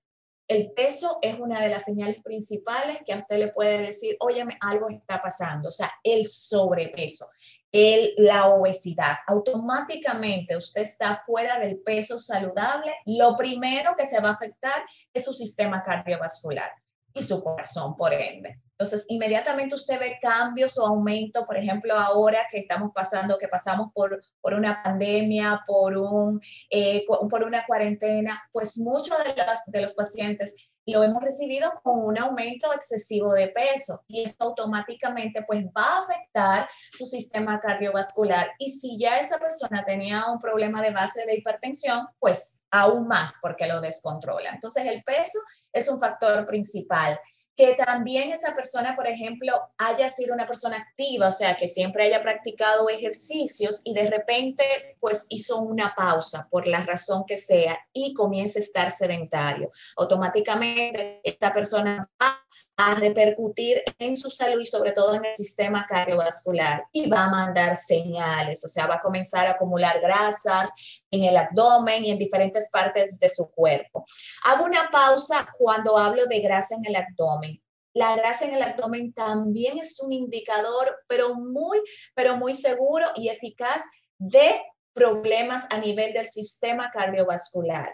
El 0.48 0.72
peso 0.72 1.20
es 1.22 1.38
una 1.38 1.62
de 1.62 1.68
las 1.68 1.84
señales 1.84 2.20
principales 2.24 2.98
que 3.06 3.12
a 3.12 3.18
usted 3.18 3.38
le 3.38 3.52
puede 3.52 3.80
decir, 3.80 4.16
óyeme, 4.18 4.58
algo 4.60 4.88
está 4.88 5.22
pasando, 5.22 5.68
o 5.68 5.70
sea, 5.70 5.92
el 6.02 6.26
sobrepeso 6.26 7.30
el, 7.72 8.14
la 8.16 8.48
obesidad. 8.48 9.16
Automáticamente 9.26 10.56
usted 10.56 10.82
está 10.82 11.22
fuera 11.26 11.58
del 11.58 11.78
peso 11.80 12.18
saludable. 12.18 12.94
Lo 13.06 13.36
primero 13.36 13.94
que 13.96 14.06
se 14.06 14.20
va 14.20 14.30
a 14.30 14.32
afectar 14.32 14.82
es 15.12 15.24
su 15.24 15.32
sistema 15.32 15.82
cardiovascular 15.82 16.70
y 17.14 17.22
su 17.22 17.42
corazón, 17.42 17.96
por 17.96 18.12
ende. 18.12 18.60
Entonces, 18.72 19.06
inmediatamente 19.08 19.74
usted 19.74 19.98
ve 19.98 20.18
cambios 20.22 20.78
o 20.78 20.86
aumento, 20.86 21.44
por 21.46 21.56
ejemplo, 21.56 21.94
ahora 21.94 22.46
que 22.50 22.58
estamos 22.58 22.92
pasando, 22.94 23.36
que 23.36 23.48
pasamos 23.48 23.90
por, 23.92 24.22
por 24.40 24.54
una 24.54 24.82
pandemia, 24.84 25.62
por, 25.66 25.96
un, 25.96 26.40
eh, 26.70 27.04
por 27.06 27.42
una 27.42 27.66
cuarentena, 27.66 28.40
pues 28.52 28.78
muchos 28.78 29.18
de, 29.24 29.34
de 29.66 29.80
los 29.80 29.94
pacientes 29.94 30.54
lo 30.92 31.02
hemos 31.02 31.22
recibido 31.22 31.72
con 31.82 32.04
un 32.04 32.18
aumento 32.18 32.72
excesivo 32.72 33.32
de 33.32 33.48
peso 33.48 34.04
y 34.08 34.22
esto 34.22 34.44
automáticamente 34.44 35.44
pues 35.46 35.64
va 35.66 35.84
a 35.84 35.98
afectar 35.98 36.68
su 36.92 37.06
sistema 37.06 37.60
cardiovascular 37.60 38.52
y 38.58 38.70
si 38.70 38.98
ya 38.98 39.18
esa 39.18 39.38
persona 39.38 39.84
tenía 39.84 40.26
un 40.30 40.38
problema 40.38 40.82
de 40.82 40.90
base 40.90 41.26
de 41.26 41.36
hipertensión, 41.36 42.06
pues 42.18 42.62
aún 42.70 43.06
más 43.06 43.32
porque 43.40 43.66
lo 43.66 43.80
descontrola. 43.80 44.50
Entonces 44.50 44.86
el 44.86 45.02
peso 45.02 45.38
es 45.72 45.88
un 45.88 46.00
factor 46.00 46.46
principal 46.46 47.18
que 47.58 47.74
también 47.74 48.30
esa 48.30 48.54
persona, 48.54 48.94
por 48.94 49.08
ejemplo, 49.08 49.52
haya 49.78 50.12
sido 50.12 50.32
una 50.32 50.46
persona 50.46 50.76
activa, 50.76 51.26
o 51.26 51.32
sea, 51.32 51.56
que 51.56 51.66
siempre 51.66 52.04
haya 52.04 52.22
practicado 52.22 52.88
ejercicios 52.88 53.82
y 53.84 53.94
de 53.94 54.08
repente, 54.08 54.96
pues 55.00 55.26
hizo 55.28 55.58
una 55.62 55.92
pausa 55.96 56.46
por 56.52 56.68
la 56.68 56.84
razón 56.84 57.24
que 57.26 57.36
sea 57.36 57.76
y 57.92 58.14
comience 58.14 58.60
a 58.60 58.62
estar 58.62 58.90
sedentario. 58.92 59.72
Automáticamente, 59.96 61.20
esta 61.24 61.52
persona 61.52 62.08
va 62.22 62.46
a 62.78 62.94
repercutir 62.94 63.82
en 63.98 64.16
su 64.16 64.30
salud 64.30 64.60
y 64.60 64.66
sobre 64.66 64.92
todo 64.92 65.16
en 65.16 65.24
el 65.24 65.36
sistema 65.36 65.84
cardiovascular 65.84 66.84
y 66.92 67.10
va 67.10 67.24
a 67.24 67.30
mandar 67.30 67.74
señales, 67.74 68.64
o 68.64 68.68
sea, 68.68 68.86
va 68.86 68.94
a 68.94 69.00
comenzar 69.00 69.48
a 69.48 69.50
acumular 69.50 70.00
grasas 70.00 70.70
en 71.10 71.24
el 71.24 71.36
abdomen 71.36 72.04
y 72.04 72.12
en 72.12 72.18
diferentes 72.18 72.70
partes 72.70 73.18
de 73.18 73.28
su 73.28 73.50
cuerpo. 73.50 74.04
Hago 74.44 74.64
una 74.64 74.90
pausa 74.92 75.48
cuando 75.58 75.98
hablo 75.98 76.26
de 76.26 76.38
grasa 76.38 76.76
en 76.76 76.86
el 76.86 76.94
abdomen. 76.94 77.60
La 77.94 78.14
grasa 78.14 78.44
en 78.44 78.54
el 78.54 78.62
abdomen 78.62 79.12
también 79.12 79.78
es 79.78 79.98
un 79.98 80.12
indicador, 80.12 81.00
pero 81.08 81.34
muy, 81.34 81.80
pero 82.14 82.36
muy 82.36 82.54
seguro 82.54 83.06
y 83.16 83.28
eficaz 83.28 83.82
de 84.18 84.62
problemas 84.92 85.66
a 85.70 85.78
nivel 85.78 86.12
del 86.12 86.26
sistema 86.26 86.92
cardiovascular. 86.92 87.92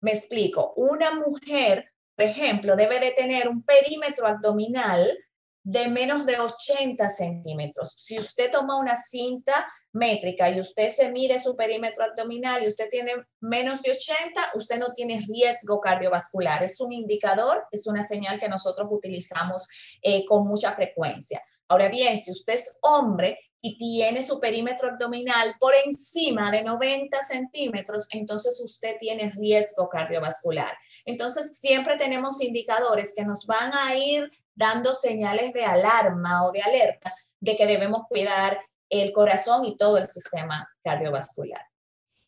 Me 0.00 0.10
explico, 0.10 0.72
una 0.76 1.14
mujer 1.14 1.93
por 2.16 2.24
ejemplo, 2.24 2.76
debe 2.76 3.00
de 3.00 3.12
tener 3.12 3.48
un 3.48 3.62
perímetro 3.62 4.26
abdominal 4.26 5.18
de 5.64 5.88
menos 5.88 6.26
de 6.26 6.38
80 6.38 7.08
centímetros. 7.08 7.92
Si 7.96 8.18
usted 8.18 8.50
toma 8.50 8.78
una 8.78 8.94
cinta 8.94 9.66
métrica 9.94 10.50
y 10.50 10.60
usted 10.60 10.90
se 10.90 11.10
mide 11.10 11.40
su 11.40 11.56
perímetro 11.56 12.04
abdominal 12.04 12.62
y 12.62 12.68
usted 12.68 12.88
tiene 12.90 13.14
menos 13.40 13.80
de 13.82 13.92
80, 13.92 14.50
usted 14.54 14.78
no 14.78 14.92
tiene 14.92 15.20
riesgo 15.26 15.80
cardiovascular. 15.80 16.62
Es 16.62 16.80
un 16.80 16.92
indicador, 16.92 17.64
es 17.70 17.86
una 17.86 18.02
señal 18.02 18.38
que 18.38 18.48
nosotros 18.48 18.88
utilizamos 18.90 19.68
eh, 20.02 20.24
con 20.26 20.46
mucha 20.46 20.72
frecuencia. 20.72 21.42
Ahora 21.68 21.88
bien, 21.88 22.18
si 22.18 22.30
usted 22.30 22.54
es 22.54 22.78
hombre 22.82 23.38
y 23.60 23.78
tiene 23.78 24.22
su 24.22 24.38
perímetro 24.38 24.90
abdominal 24.90 25.54
por 25.58 25.72
encima 25.86 26.50
de 26.50 26.62
90 26.62 27.22
centímetros, 27.22 28.06
entonces 28.10 28.60
usted 28.62 28.96
tiene 28.98 29.30
riesgo 29.30 29.88
cardiovascular. 29.88 30.76
Entonces, 31.04 31.58
siempre 31.58 31.96
tenemos 31.96 32.40
indicadores 32.42 33.14
que 33.16 33.24
nos 33.24 33.46
van 33.46 33.72
a 33.74 33.94
ir 33.94 34.30
dando 34.54 34.92
señales 34.94 35.52
de 35.52 35.64
alarma 35.64 36.46
o 36.46 36.52
de 36.52 36.62
alerta 36.62 37.12
de 37.40 37.56
que 37.56 37.66
debemos 37.66 38.04
cuidar 38.08 38.60
el 38.88 39.12
corazón 39.12 39.64
y 39.64 39.76
todo 39.76 39.98
el 39.98 40.08
sistema 40.08 40.68
cardiovascular. 40.82 41.62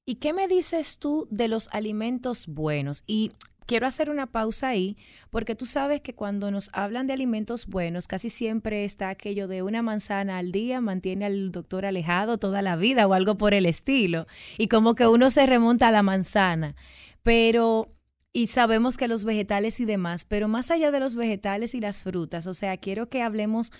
¿Y 0.05 0.17
qué 0.17 0.33
me 0.33 0.47
dices 0.47 0.99
tú 0.99 1.27
de 1.31 1.49
los 1.49 1.69
alimentos 1.73 2.47
buenos? 2.47 3.03
Y 3.07 3.33
quiero 3.67 3.87
hacer 3.87 4.11
una 4.11 4.27
pausa 4.27 4.69
ahí, 4.69 4.97
porque 5.31 5.55
tú 5.55 5.67
sabes 5.67 6.01
que 6.01 6.15
cuando 6.15 6.51
nos 6.51 6.71
hablan 6.73 7.07
de 7.07 7.13
alimentos 7.13 7.67
buenos, 7.67 8.07
casi 8.07 8.31
siempre 8.31 8.85
está 8.85 9.09
aquello 9.09 9.49
de 9.49 9.63
una 9.63 9.83
manzana 9.83 10.39
al 10.39 10.53
día 10.53 10.81
mantiene 10.81 11.27
al 11.27 11.51
doctor 11.51 11.85
alejado 11.85 12.39
toda 12.39 12.63
la 12.63 12.77
vida 12.77 13.07
o 13.07 13.15
algo 13.15 13.37
por 13.37 13.53
el 13.53 13.67
estilo, 13.67 14.27
y 14.59 14.69
como 14.69 14.95
que 14.95 15.07
uno 15.07 15.31
se 15.31 15.47
remonta 15.47 15.89
a 15.89 15.93
la 15.93 16.03
manzana. 16.03 16.77
Pero 17.23 17.89
y 18.37 18.49
sabemos 18.49 18.99
que 18.99 19.09
los 19.09 19.25
vegetales 19.25 19.81
y 19.81 19.87
demás, 19.87 20.27
pero 20.27 20.47
más 20.47 20.71
allá 20.71 20.91
de 20.91 21.01
los 21.01 21.15
vegetales 21.15 21.75
y 21.75 21.81
las 21.81 22.03
frutas, 22.03 22.47
o 22.47 22.53
sea, 22.53 22.77
quiero 22.77 23.09
que 23.09 23.23
hablemos 23.23 23.73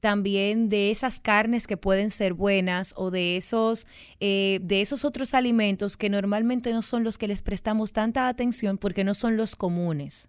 también 0.00 0.68
de 0.68 0.90
esas 0.90 1.18
carnes 1.18 1.66
que 1.66 1.78
pueden 1.78 2.10
ser 2.10 2.34
buenas 2.34 2.92
o 2.98 3.10
de 3.10 3.38
esos, 3.38 3.86
eh, 4.20 4.58
de 4.60 4.82
esos 4.82 5.06
otros 5.06 5.32
alimentos 5.32 5.96
que 5.96 6.10
normalmente 6.10 6.74
no 6.74 6.82
son 6.82 7.02
los 7.02 7.16
que 7.16 7.28
les 7.28 7.40
prestamos 7.40 7.94
tanta 7.94 8.28
atención 8.28 8.76
porque 8.76 9.04
no 9.04 9.14
son 9.14 9.38
los 9.38 9.56
comunes. 9.56 10.28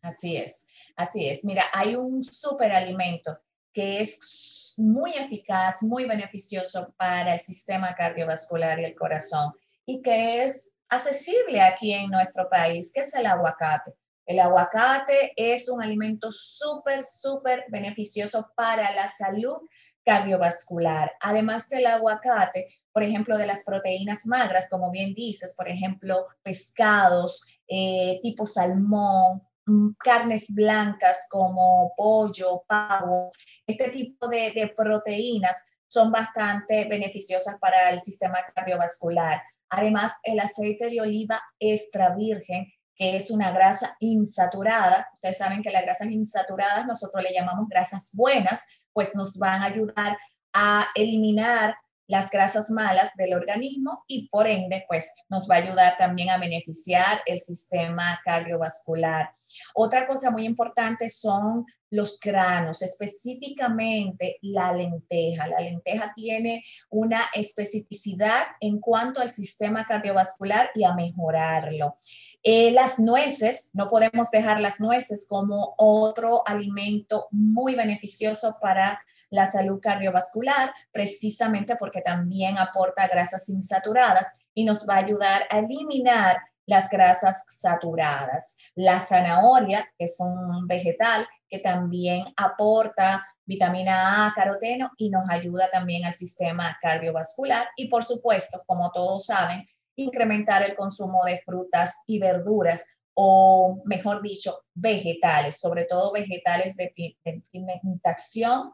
Así 0.00 0.38
es, 0.38 0.68
así 0.96 1.28
es. 1.28 1.44
Mira, 1.44 1.64
hay 1.74 1.96
un 1.96 2.24
superalimento 2.24 3.38
que 3.74 4.00
es 4.00 4.72
muy 4.78 5.12
eficaz, 5.12 5.82
muy 5.82 6.06
beneficioso 6.06 6.94
para 6.96 7.34
el 7.34 7.38
sistema 7.38 7.94
cardiovascular 7.94 8.80
y 8.80 8.86
el 8.86 8.94
corazón 8.94 9.52
y 9.84 10.00
que 10.00 10.44
es 10.44 10.72
accesible 10.90 11.60
aquí 11.60 11.92
en 11.92 12.10
nuestro 12.10 12.48
país, 12.48 12.92
que 12.92 13.00
es 13.00 13.14
el 13.14 13.26
aguacate. 13.26 13.94
El 14.26 14.38
aguacate 14.38 15.32
es 15.36 15.68
un 15.68 15.82
alimento 15.82 16.30
súper, 16.30 17.04
súper 17.04 17.64
beneficioso 17.68 18.50
para 18.54 18.94
la 18.94 19.08
salud 19.08 19.58
cardiovascular. 20.04 21.12
Además 21.20 21.68
del 21.68 21.86
aguacate, 21.86 22.68
por 22.92 23.02
ejemplo, 23.02 23.38
de 23.38 23.46
las 23.46 23.64
proteínas 23.64 24.26
magras, 24.26 24.68
como 24.70 24.90
bien 24.90 25.14
dices, 25.14 25.54
por 25.56 25.68
ejemplo, 25.68 26.26
pescados 26.42 27.46
eh, 27.68 28.18
tipo 28.22 28.46
salmón, 28.46 29.42
mm, 29.66 29.90
carnes 29.98 30.52
blancas 30.54 31.28
como 31.30 31.92
pollo, 31.96 32.64
pavo, 32.66 33.32
este 33.66 33.90
tipo 33.90 34.26
de, 34.28 34.50
de 34.50 34.72
proteínas 34.76 35.68
son 35.88 36.10
bastante 36.12 36.84
beneficiosas 36.84 37.56
para 37.60 37.90
el 37.90 38.00
sistema 38.00 38.38
cardiovascular. 38.54 39.42
Además, 39.70 40.12
el 40.24 40.40
aceite 40.40 40.90
de 40.90 41.00
oliva 41.00 41.40
extra 41.58 42.14
virgen 42.14 42.66
que 43.00 43.16
es 43.16 43.30
una 43.30 43.50
grasa 43.50 43.96
insaturada. 44.00 45.08
Ustedes 45.14 45.38
saben 45.38 45.62
que 45.62 45.70
las 45.70 45.84
grasas 45.84 46.10
insaturadas 46.10 46.86
nosotros 46.86 47.24
le 47.24 47.32
llamamos 47.32 47.66
grasas 47.66 48.10
buenas, 48.12 48.68
pues 48.92 49.14
nos 49.14 49.38
van 49.38 49.62
a 49.62 49.66
ayudar 49.66 50.18
a 50.52 50.86
eliminar 50.94 51.74
las 52.10 52.28
grasas 52.28 52.70
malas 52.70 53.12
del 53.16 53.34
organismo 53.34 54.04
y 54.08 54.28
por 54.28 54.48
ende, 54.48 54.84
pues 54.88 55.14
nos 55.28 55.48
va 55.48 55.54
a 55.54 55.58
ayudar 55.58 55.96
también 55.96 56.30
a 56.30 56.38
beneficiar 56.38 57.20
el 57.24 57.38
sistema 57.38 58.20
cardiovascular. 58.24 59.30
Otra 59.74 60.08
cosa 60.08 60.32
muy 60.32 60.44
importante 60.44 61.08
son 61.08 61.66
los 61.88 62.18
granos, 62.18 62.82
específicamente 62.82 64.38
la 64.42 64.72
lenteja. 64.72 65.46
La 65.46 65.60
lenteja 65.60 66.12
tiene 66.14 66.64
una 66.88 67.20
especificidad 67.32 68.42
en 68.60 68.80
cuanto 68.80 69.20
al 69.20 69.30
sistema 69.30 69.84
cardiovascular 69.84 70.70
y 70.74 70.82
a 70.82 70.94
mejorarlo. 70.94 71.94
Eh, 72.42 72.72
las 72.72 72.98
nueces, 72.98 73.70
no 73.72 73.88
podemos 73.88 74.32
dejar 74.32 74.60
las 74.60 74.80
nueces 74.80 75.26
como 75.28 75.74
otro 75.78 76.42
alimento 76.44 77.28
muy 77.30 77.76
beneficioso 77.76 78.58
para 78.60 79.00
la 79.30 79.46
salud 79.46 79.80
cardiovascular, 79.80 80.72
precisamente 80.92 81.76
porque 81.76 82.02
también 82.02 82.58
aporta 82.58 83.08
grasas 83.08 83.48
insaturadas 83.48 84.40
y 84.54 84.64
nos 84.64 84.86
va 84.88 84.94
a 84.94 85.04
ayudar 85.04 85.46
a 85.50 85.58
eliminar 85.58 86.36
las 86.66 86.90
grasas 86.90 87.44
saturadas. 87.48 88.58
La 88.74 89.00
zanahoria, 89.00 89.88
que 89.98 90.04
es 90.04 90.18
un 90.20 90.66
vegetal, 90.66 91.26
que 91.48 91.58
también 91.58 92.24
aporta 92.36 93.26
vitamina 93.44 94.26
A, 94.26 94.32
caroteno 94.32 94.92
y 94.96 95.10
nos 95.10 95.28
ayuda 95.28 95.68
también 95.68 96.04
al 96.04 96.12
sistema 96.12 96.78
cardiovascular. 96.80 97.68
Y 97.76 97.88
por 97.88 98.04
supuesto, 98.04 98.62
como 98.66 98.92
todos 98.92 99.26
saben, 99.26 99.66
incrementar 99.96 100.62
el 100.62 100.76
consumo 100.76 101.24
de 101.24 101.42
frutas 101.44 102.02
y 102.06 102.20
verduras 102.20 102.86
o 103.22 103.82
mejor 103.84 104.22
dicho, 104.22 104.50
vegetales, 104.72 105.60
sobre 105.60 105.84
todo 105.84 106.10
vegetales 106.10 106.74
de, 106.74 106.90
de 107.22 107.42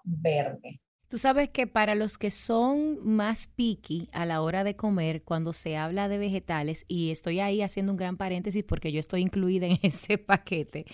verde. 0.04 0.80
Tú 1.08 1.18
sabes 1.18 1.48
que 1.48 1.66
para 1.66 1.96
los 1.96 2.16
que 2.16 2.30
son 2.30 3.04
más 3.04 3.48
picky 3.48 4.08
a 4.12 4.24
la 4.24 4.42
hora 4.42 4.62
de 4.62 4.76
comer, 4.76 5.24
cuando 5.24 5.52
se 5.52 5.76
habla 5.76 6.06
de 6.06 6.18
vegetales, 6.18 6.84
y 6.86 7.10
estoy 7.10 7.40
ahí 7.40 7.60
haciendo 7.60 7.90
un 7.90 7.98
gran 7.98 8.16
paréntesis 8.16 8.62
porque 8.62 8.92
yo 8.92 9.00
estoy 9.00 9.22
incluida 9.22 9.66
en 9.66 9.78
ese 9.82 10.16
paquete, 10.16 10.86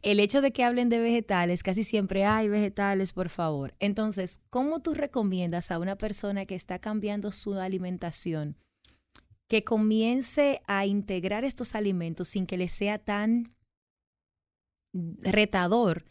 el 0.00 0.18
hecho 0.18 0.40
de 0.40 0.52
que 0.52 0.64
hablen 0.64 0.88
de 0.88 0.98
vegetales, 0.98 1.62
casi 1.62 1.84
siempre 1.84 2.24
hay 2.24 2.48
vegetales, 2.48 3.12
por 3.12 3.28
favor. 3.28 3.74
Entonces, 3.80 4.40
¿cómo 4.48 4.80
tú 4.80 4.94
recomiendas 4.94 5.70
a 5.70 5.78
una 5.78 5.96
persona 5.96 6.46
que 6.46 6.54
está 6.54 6.78
cambiando 6.78 7.32
su 7.32 7.52
alimentación 7.52 8.56
que 9.54 9.62
comience 9.62 10.62
a 10.66 10.84
integrar 10.84 11.44
estos 11.44 11.76
alimentos 11.76 12.28
sin 12.28 12.44
que 12.44 12.56
le 12.56 12.68
sea 12.68 12.98
tan 12.98 13.54
retador? 15.20 16.04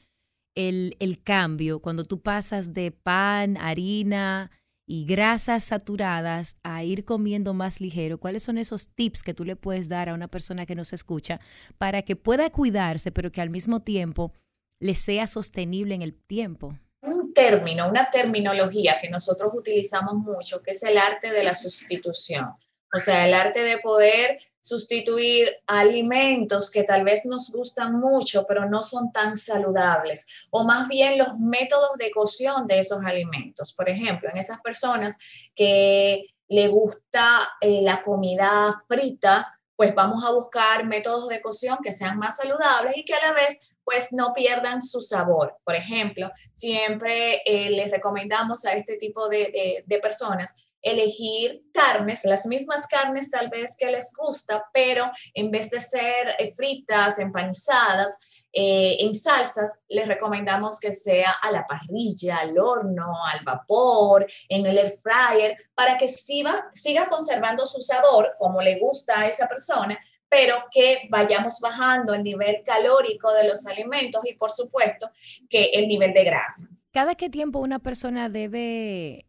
el, 0.55 1.21
cambio 1.23 1.81
cuando 1.81 2.05
tú 2.05 2.21
pasas 2.21 2.73
de 2.73 2.91
pan, 2.91 3.57
harina 3.57 4.51
y 4.85 5.05
grasas 5.05 5.65
saturadas 5.65 6.57
a 6.63 6.83
ir 6.83 7.05
comiendo 7.05 7.53
más 7.53 7.81
ligero? 7.81 8.19
¿Cuáles 8.19 8.43
son 8.43 8.57
esos 8.57 8.89
tips 8.89 9.23
que 9.23 9.33
tú 9.33 9.45
le 9.45 9.55
puedes 9.55 9.89
dar 9.89 10.09
a 10.09 10.13
una 10.13 10.27
persona 10.27 10.65
que 10.65 10.75
nos 10.75 10.93
escucha 10.93 11.39
para 11.77 12.03
que 12.03 12.15
pueda 12.15 12.49
cuidarse, 12.49 13.11
pero 13.11 13.31
que 13.31 13.41
al 13.41 13.49
mismo 13.49 13.81
tiempo 13.81 14.33
le 14.79 14.95
sea 14.95 15.27
sostenible 15.27 15.95
en 15.95 16.01
el 16.01 16.13
tiempo? 16.13 16.77
Un 17.01 17.33
término, 17.33 17.89
una 17.89 18.09
terminología 18.09 18.97
que 19.01 19.09
nosotros 19.09 19.51
utilizamos 19.53 20.15
mucho, 20.15 20.61
que 20.61 20.71
es 20.71 20.83
el 20.83 20.97
arte 20.97 21.31
de 21.31 21.43
la 21.43 21.53
sustitución. 21.53 22.53
O 22.93 22.99
sea, 22.99 23.27
el 23.27 23.33
arte 23.33 23.63
de 23.63 23.79
poder 23.79 24.39
sustituir 24.61 25.51
alimentos 25.67 26.71
que 26.71 26.83
tal 26.83 27.03
vez 27.03 27.25
nos 27.25 27.51
gustan 27.51 27.99
mucho, 27.99 28.45
pero 28.47 28.69
no 28.69 28.81
son 28.81 29.11
tan 29.11 29.35
saludables, 29.35 30.27
o 30.51 30.63
más 30.63 30.87
bien 30.87 31.17
los 31.17 31.37
métodos 31.37 31.97
de 31.97 32.11
cocción 32.11 32.65
de 32.67 32.79
esos 32.79 32.99
alimentos. 33.03 33.73
Por 33.73 33.89
ejemplo, 33.89 34.29
en 34.29 34.37
esas 34.37 34.61
personas 34.61 35.17
que 35.53 36.27
le 36.47 36.67
gusta 36.67 37.49
eh, 37.59 37.81
la 37.81 38.01
comida 38.03 38.83
frita, 38.87 39.59
pues 39.75 39.93
vamos 39.95 40.23
a 40.23 40.31
buscar 40.31 40.85
métodos 40.85 41.27
de 41.27 41.41
cocción 41.41 41.79
que 41.83 41.91
sean 41.91 42.17
más 42.19 42.37
saludables 42.37 42.95
y 42.95 43.03
que 43.03 43.15
a 43.15 43.27
la 43.27 43.33
vez 43.33 43.59
pues 43.83 44.13
no 44.13 44.31
pierdan 44.33 44.81
su 44.81 45.01
sabor. 45.01 45.57
Por 45.65 45.75
ejemplo, 45.75 46.31
siempre 46.53 47.41
eh, 47.45 47.69
les 47.71 47.91
recomendamos 47.91 48.65
a 48.65 48.73
este 48.73 48.95
tipo 48.95 49.27
de, 49.27 49.83
de 49.85 49.99
personas 49.99 50.67
elegir 50.83 51.63
carnes, 51.73 52.25
las 52.25 52.45
mismas 52.45 52.85
carnes 52.87 53.31
tal 53.31 53.49
vez 53.49 53.75
que 53.77 53.89
les 53.89 54.13
gusta, 54.13 54.65
pero 54.73 55.09
en 55.33 55.49
vez 55.49 55.71
de 55.71 55.79
ser 55.79 56.35
eh, 56.37 56.53
fritas, 56.55 57.17
empanizadas, 57.19 58.19
eh, 58.55 58.97
en 58.99 59.15
salsas, 59.15 59.79
les 59.87 60.07
recomendamos 60.07 60.79
que 60.79 60.93
sea 60.93 61.31
a 61.41 61.49
la 61.49 61.65
parrilla, 61.65 62.37
al 62.37 62.59
horno, 62.59 63.25
al 63.25 63.43
vapor, 63.43 64.27
en 64.47 64.67
el 64.67 64.77
air 64.77 64.91
fryer, 64.91 65.57
para 65.73 65.97
que 65.97 66.07
siga, 66.07 66.69
siga 66.71 67.09
conservando 67.09 67.65
su 67.65 67.81
sabor 67.81 68.35
como 68.37 68.61
le 68.61 68.77
gusta 68.77 69.21
a 69.21 69.27
esa 69.27 69.47
persona, 69.47 69.97
pero 70.29 70.65
que 70.71 71.07
vayamos 71.09 71.59
bajando 71.61 72.13
el 72.13 72.23
nivel 72.23 72.61
calórico 72.63 73.31
de 73.33 73.47
los 73.47 73.65
alimentos 73.65 74.21
y 74.25 74.33
por 74.33 74.51
supuesto 74.51 75.09
que 75.49 75.71
el 75.73 75.87
nivel 75.87 76.13
de 76.13 76.23
grasa. 76.23 76.69
¿Cada 76.91 77.15
qué 77.15 77.29
tiempo 77.29 77.57
una 77.57 77.79
persona 77.79 78.29
debe 78.29 79.25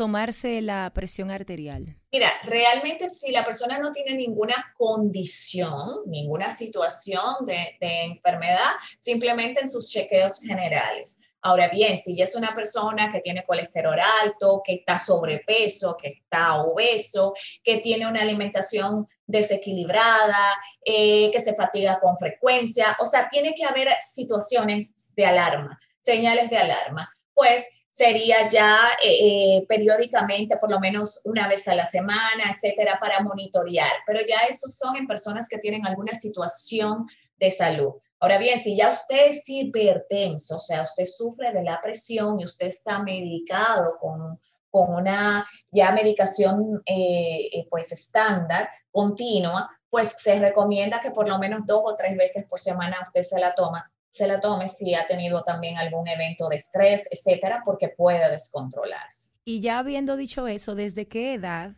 tomarse 0.00 0.62
la 0.62 0.90
presión 0.94 1.30
arterial? 1.30 1.94
Mira, 2.10 2.32
realmente 2.44 3.06
si 3.06 3.32
la 3.32 3.44
persona 3.44 3.76
no 3.76 3.92
tiene 3.92 4.14
ninguna 4.14 4.72
condición, 4.78 6.04
ninguna 6.06 6.48
situación 6.48 7.44
de, 7.44 7.76
enfermedad, 7.80 8.70
simplemente 8.98 9.60
en 9.60 9.68
sus 9.68 9.90
chequeos 9.90 10.40
generales. 10.40 11.20
Ahora 11.42 11.68
bien, 11.68 11.98
si 11.98 12.16
ya 12.16 12.24
es 12.24 12.34
una 12.34 12.54
persona 12.54 13.10
que 13.10 13.20
tiene 13.20 13.44
colesterol 13.44 13.98
alto, 14.22 14.62
que 14.64 14.72
está 14.72 14.98
sobrepeso, 14.98 15.98
que 16.00 16.08
está 16.08 16.62
obeso, 16.62 17.34
que 17.62 17.80
tiene 17.80 18.06
una 18.06 18.22
alimentación 18.22 19.06
desequilibrada, 19.26 20.56
eh, 20.82 21.30
que 21.30 21.42
se 21.42 21.54
fatiga 21.54 22.00
con 22.00 22.16
frecuencia, 22.16 22.96
o 23.00 23.04
sea, 23.04 23.28
tiene 23.28 23.54
que 23.54 23.66
haber 23.66 23.88
situaciones 24.02 25.12
de 25.14 25.26
alarma, 25.26 25.78
señales 25.98 26.48
de 26.48 26.56
alarma. 26.56 27.14
Pues 27.34 27.79
sería 28.00 28.48
ya 28.48 28.78
eh, 29.04 29.58
eh, 29.58 29.66
periódicamente, 29.68 30.56
por 30.56 30.70
lo 30.70 30.80
menos 30.80 31.20
una 31.24 31.46
vez 31.46 31.68
a 31.68 31.74
la 31.74 31.84
semana, 31.84 32.44
etcétera, 32.50 32.98
para 32.98 33.20
monitorear. 33.22 33.92
Pero 34.06 34.20
ya 34.26 34.38
esos 34.48 34.74
son 34.74 34.96
en 34.96 35.06
personas 35.06 35.50
que 35.50 35.58
tienen 35.58 35.86
alguna 35.86 36.14
situación 36.14 37.06
de 37.36 37.50
salud. 37.50 37.92
Ahora 38.18 38.38
bien, 38.38 38.58
si 38.58 38.74
ya 38.74 38.88
usted 38.88 39.28
es 39.28 39.46
hipertenso, 39.46 40.56
o 40.56 40.60
sea, 40.60 40.82
usted 40.82 41.04
sufre 41.04 41.52
de 41.52 41.62
la 41.62 41.78
presión 41.82 42.40
y 42.40 42.44
usted 42.46 42.68
está 42.68 43.02
medicado 43.02 43.98
con, 44.00 44.40
con 44.70 44.94
una 44.94 45.46
ya 45.70 45.92
medicación 45.92 46.82
eh, 46.86 47.66
pues 47.68 47.92
estándar, 47.92 48.70
continua, 48.90 49.68
pues 49.90 50.22
se 50.22 50.38
recomienda 50.38 51.00
que 51.00 51.10
por 51.10 51.28
lo 51.28 51.38
menos 51.38 51.66
dos 51.66 51.82
o 51.84 51.96
tres 51.96 52.16
veces 52.16 52.46
por 52.46 52.60
semana 52.60 52.96
usted 53.02 53.22
se 53.22 53.38
la 53.38 53.54
toma 53.54 53.92
se 54.10 54.26
la 54.26 54.40
tome 54.40 54.68
si 54.68 54.94
ha 54.94 55.06
tenido 55.06 55.42
también 55.42 55.78
algún 55.78 56.06
evento 56.08 56.48
de 56.48 56.56
estrés, 56.56 57.08
etcétera, 57.10 57.62
porque 57.64 57.88
puede 57.88 58.30
descontrolarse. 58.30 59.38
Y 59.44 59.60
ya 59.60 59.78
habiendo 59.78 60.16
dicho 60.16 60.48
eso, 60.48 60.74
¿desde 60.74 61.08
qué 61.08 61.34
edad 61.34 61.76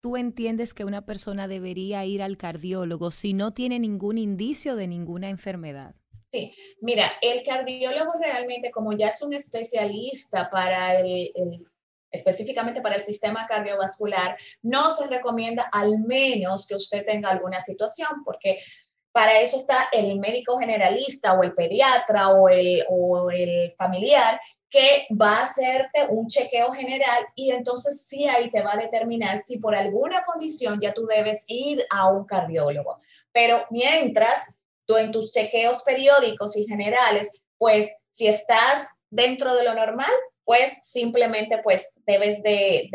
tú 0.00 0.16
entiendes 0.16 0.72
que 0.72 0.84
una 0.84 1.04
persona 1.04 1.48
debería 1.48 2.04
ir 2.04 2.22
al 2.22 2.36
cardiólogo 2.36 3.10
si 3.10 3.34
no 3.34 3.52
tiene 3.52 3.78
ningún 3.78 4.18
indicio 4.18 4.76
de 4.76 4.88
ninguna 4.88 5.28
enfermedad? 5.28 5.94
Sí, 6.32 6.54
mira, 6.80 7.10
el 7.22 7.42
cardiólogo 7.44 8.12
realmente, 8.20 8.70
como 8.70 8.92
ya 8.92 9.08
es 9.08 9.22
un 9.22 9.34
especialista 9.34 10.50
para 10.50 10.98
el, 10.98 11.32
específicamente 12.10 12.80
para 12.80 12.96
el 12.96 13.02
sistema 13.02 13.46
cardiovascular, 13.46 14.36
no 14.62 14.90
se 14.90 15.06
recomienda 15.06 15.68
al 15.72 15.98
menos 15.98 16.66
que 16.66 16.74
usted 16.74 17.04
tenga 17.04 17.30
alguna 17.30 17.60
situación, 17.60 18.22
porque 18.24 18.58
para 19.16 19.40
eso 19.40 19.56
está 19.56 19.88
el 19.92 20.18
médico 20.18 20.58
generalista 20.58 21.32
o 21.32 21.42
el 21.42 21.54
pediatra 21.54 22.28
o 22.28 22.50
el, 22.50 22.84
o 22.90 23.30
el 23.30 23.72
familiar 23.78 24.38
que 24.68 25.06
va 25.10 25.38
a 25.38 25.42
hacerte 25.44 26.06
un 26.10 26.26
chequeo 26.26 26.70
general 26.70 27.26
y 27.34 27.50
entonces 27.50 28.04
sí 28.06 28.28
ahí 28.28 28.50
te 28.50 28.62
va 28.62 28.74
a 28.74 28.76
determinar 28.76 29.38
si 29.38 29.58
por 29.58 29.74
alguna 29.74 30.22
condición 30.26 30.78
ya 30.82 30.92
tú 30.92 31.06
debes 31.06 31.46
ir 31.48 31.82
a 31.88 32.10
un 32.10 32.26
cardiólogo. 32.26 32.98
Pero 33.32 33.64
mientras 33.70 34.58
tú 34.84 34.98
en 34.98 35.12
tus 35.12 35.32
chequeos 35.32 35.82
periódicos 35.82 36.54
y 36.58 36.66
generales, 36.66 37.30
pues 37.56 38.04
si 38.10 38.26
estás 38.26 38.98
dentro 39.08 39.54
de 39.54 39.64
lo 39.64 39.74
normal, 39.74 40.12
pues 40.46 40.92
simplemente 40.92 41.58
pues 41.58 42.00
debes 42.06 42.40
de, 42.44 42.88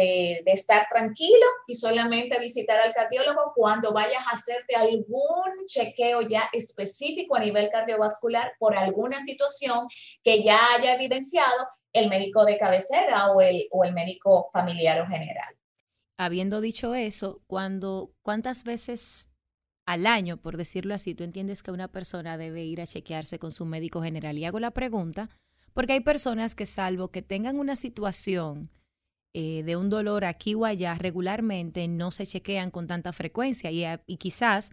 estar 0.46 0.88
tranquilo 0.90 1.46
y 1.68 1.74
solamente 1.74 2.40
visitar 2.40 2.80
al 2.80 2.94
cardiólogo 2.94 3.52
cuando 3.54 3.92
vayas 3.92 4.26
a 4.26 4.36
hacerte 4.36 4.74
algún 4.74 5.66
chequeo 5.66 6.22
ya 6.22 6.50
específico 6.54 7.36
a 7.36 7.42
nivel 7.42 7.70
cardiovascular 7.70 8.54
por 8.58 8.78
alguna 8.78 9.20
situación 9.20 9.90
que 10.24 10.42
ya 10.42 10.58
haya 10.76 10.96
evidenciado 10.96 11.68
el 11.92 12.08
médico 12.08 12.46
de 12.46 12.58
cabecera 12.58 13.32
o 13.32 13.42
el, 13.42 13.68
o 13.72 13.84
el 13.84 13.92
médico 13.92 14.50
familiar 14.54 15.02
o 15.02 15.08
general. 15.08 15.54
Habiendo 16.18 16.62
dicho 16.62 16.96
eso, 16.96 17.42
cuando, 17.48 18.14
¿cuántas 18.22 18.64
veces 18.64 19.28
al 19.86 20.08
año, 20.08 20.38
por 20.38 20.56
decirlo 20.56 20.94
así, 20.94 21.16
tú 21.16 21.26
entiendes 21.26 21.64
que 21.64 21.72
una 21.72 21.90
persona 21.90 22.38
debe 22.38 22.64
ir 22.64 22.80
a 22.80 22.88
chequearse 22.88 23.40
con 23.40 23.52
su 23.52 23.66
médico 23.66 24.02
general? 24.02 24.38
Y 24.38 24.46
hago 24.46 24.62
la 24.62 24.72
pregunta 24.72 25.30
porque 25.74 25.94
hay 25.94 26.02
personas 26.02 26.56
que 26.56 26.66
salvo 26.66 27.10
que 27.10 27.22
tengan 27.22 27.60
una 27.60 27.76
situación 27.76 28.70
eh, 29.34 29.64
de 29.64 29.78
un 29.78 29.90
dolor 29.90 30.26
aquí 30.26 30.56
o 30.56 30.66
allá 30.66 30.96
regularmente, 30.96 31.88
no 31.88 32.12
se 32.12 32.26
chequean 32.26 32.72
con 32.72 32.88
tanta 32.88 33.14
frecuencia 33.14 33.72
y, 33.72 33.86
y 34.06 34.18
quizás 34.18 34.72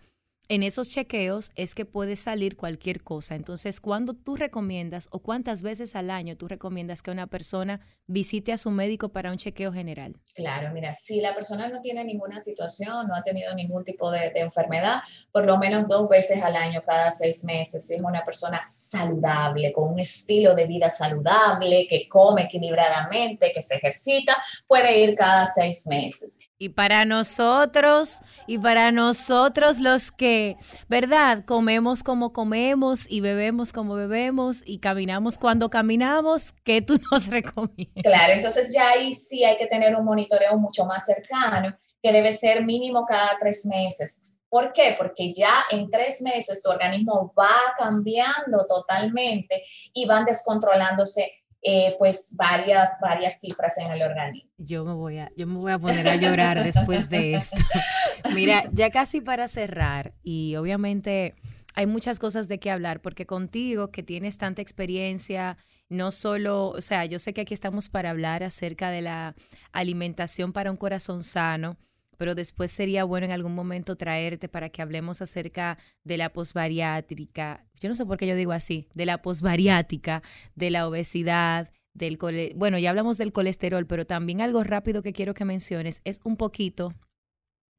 en 0.51 0.63
esos 0.63 0.89
chequeos 0.89 1.53
es 1.57 1.75
que 1.75 1.85
puede 1.85 2.17
salir 2.17 2.57
cualquier 2.57 3.03
cosa. 3.03 3.35
Entonces, 3.35 3.81
¿cuándo 3.81 4.15
tú 4.15 4.35
recomiendas 4.35 5.09
o 5.13 5.21
cuántas 5.21 5.63
veces 5.63 5.95
al 5.95 6.11
año 6.11 6.39
tú 6.39 6.49
recomiendas 6.49 7.03
que 7.03 7.11
una 7.11 7.27
persona 7.27 7.81
visite 8.07 8.55
a 8.55 8.59
su 8.59 8.71
médico 8.71 9.11
para 9.11 9.31
un 9.31 9.37
chequeo 9.37 9.75
general? 9.75 10.17
Claro, 10.35 10.73
mira, 10.73 10.95
si 10.95 11.21
la 11.21 11.35
persona 11.35 11.69
no 11.69 11.83
tiene 11.83 12.03
ninguna 12.03 12.41
situación, 12.41 13.09
no 13.09 13.15
ha 13.15 13.23
tenido 13.23 13.55
ningún 13.55 13.85
tipo 13.85 14.11
de, 14.11 14.33
enfermedad, 14.37 15.01
por 15.33 15.45
lo 15.45 15.59
menos 15.59 15.87
dos 15.87 16.09
veces 16.09 16.43
al 16.43 16.57
año, 16.57 16.83
cada 16.87 17.11
seis 17.11 17.45
meses, 17.45 17.87
si 17.87 17.95
es 17.95 18.01
una 18.01 18.25
persona 18.25 18.59
saludable, 18.63 19.73
con 19.73 19.93
un 19.93 19.99
estilo 19.99 20.55
de 20.55 20.67
vida 20.67 20.89
saludable, 20.89 21.87
que 21.89 22.09
come 22.09 22.43
equilibradamente, 22.43 23.53
que 23.53 23.61
se 23.61 23.75
ejercita, 23.75 24.35
puede 24.67 24.99
ir 24.99 25.15
cada 25.15 25.47
seis 25.47 25.87
meses. 25.87 26.39
Y 26.61 26.71
para 26.71 27.05
nosotros, 27.05 28.21
y 28.49 28.59
para 28.59 28.91
nosotros 28.91 29.79
los 29.79 30.11
que, 30.11 30.57
¿verdad? 30.89 31.45
Comemos 31.45 32.03
como 32.03 32.33
comemos 32.33 33.09
y 33.09 33.21
bebemos 33.21 33.73
como 33.73 33.95
bebemos 33.95 34.63
y 34.67 34.81
caminamos 34.81 35.39
cuando 35.39 35.71
caminamos, 35.71 36.55
¿qué 36.65 36.83
tú 36.83 36.99
nos 37.13 37.29
recomiendas? 37.31 38.03
Claro, 38.03 38.33
entonces 38.33 38.75
ya 38.75 38.91
ahí 38.91 39.13
sí 39.13 39.45
hay 39.45 39.57
que 39.57 39.69
tener 39.69 39.95
un 39.95 40.05
monitoreo 40.05 40.59
mucho 40.59 40.85
más 40.85 41.07
cercano, 41.07 41.79
que 42.03 42.13
debe 42.13 42.33
ser 42.33 42.65
mínimo 42.65 43.07
cada 43.07 43.39
tres 43.39 43.65
meses. 43.65 44.41
¿Por 44.49 44.73
qué? 44.73 44.97
Porque 44.99 45.33
ya 45.33 45.65
en 45.71 45.89
tres 45.89 46.23
meses 46.23 46.61
tu 46.61 46.71
organismo 46.71 47.33
va 47.39 47.55
cambiando 47.77 48.67
totalmente 48.67 49.63
y 49.93 50.07
van 50.07 50.25
descontrolándose 50.25 51.38
eh, 51.63 51.97
pues 51.99 52.35
varias, 52.37 52.99
varias 53.01 53.41
cifras 53.41 53.79
en 53.79 53.91
el 53.91 54.03
organismo. 54.03 54.51
Yo 54.59 54.85
me 54.85 54.95
voy 54.95 55.19
a, 55.19 55.31
yo 55.37 55.47
me 55.47 55.59
voy 55.59 55.73
a 55.73 55.79
poner 55.79 56.09
a 56.09 56.17
llorar 56.17 56.63
después 56.63 57.09
de 57.09 57.35
esto. 57.35 57.61
Mira, 58.35 58.65
ya 58.73 58.91
casi 58.91 59.21
para 59.21 59.49
cerrar, 59.49 60.15
y 60.23 60.57
obviamente 60.57 61.35
hay 61.75 61.87
muchas 61.87 62.19
cosas 62.19 62.49
de 62.49 62.59
qué 62.59 62.71
hablar, 62.71 63.01
porque 63.01 63.27
contigo, 63.27 63.91
que 63.91 64.03
tienes 64.03 64.39
tanta 64.39 64.63
experiencia, 64.63 65.59
no 65.89 66.13
solo, 66.13 66.69
o 66.69 66.81
sea, 66.81 67.05
yo 67.07 67.19
sé 67.19 67.33
que 67.33 67.41
aquí 67.41 67.55
estamos 67.55 67.89
para 67.89 68.11
hablar 68.11 68.43
acerca 68.43 68.91
de 68.91 69.03
la 69.03 69.35
alimentación 69.73 70.53
para 70.53 70.71
un 70.71 70.77
corazón 70.77 71.23
sano, 71.23 71.77
pero 72.19 72.35
después 72.35 72.71
sería 72.71 73.05
bueno 73.05 73.25
en 73.27 73.33
algún 73.33 73.55
momento 73.55 73.97
traerte 73.97 74.49
para 74.49 74.69
que 74.69 74.83
hablemos 74.83 75.23
acerca 75.23 75.79
de 76.05 76.19
la 76.19 76.31
posbariátrica. 76.33 77.65
Yo 77.81 77.89
no 77.89 77.95
sé 77.95 78.05
por 78.05 78.19
qué 78.19 78.27
yo 78.27 78.35
digo 78.35 78.53
así, 78.53 78.89
de 78.93 79.07
la 79.07 79.23
posbariática, 79.23 80.23
de 80.55 80.71
la 80.71 80.87
obesidad, 80.87 81.71
del 81.95 82.19
bueno, 82.57 82.79
ya 82.79 82.91
hablamos 82.91 83.19
del 83.19 83.33
colesterol, 83.33 83.87
pero 83.87 84.05
también 84.05 84.41
algo 84.41 84.63
rápido 84.65 85.03
que 85.03 85.13
quiero 85.13 85.33
que 85.33 85.45
menciones 85.45 86.01
es 86.05 86.21
un 86.25 86.37
poquito 86.37 86.93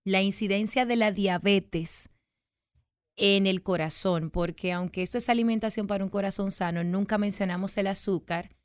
la 0.05 0.21
incidencia 0.21 0.85
de 0.85 0.95
la 0.95 1.11
diabetes 1.11 2.09
en 3.17 3.45
el 3.45 3.61
corazón, 3.61 4.29
porque 4.31 4.71
aunque 4.71 5.03
esto 5.03 5.17
es 5.17 5.27
alimentación 5.27 5.87
para 5.87 6.05
un 6.05 6.09
corazón 6.09 6.51
sano, 6.51 6.85
nunca 6.85 7.17
mencionamos 7.17 7.77
el 7.77 7.87
azúcar, 7.87 8.55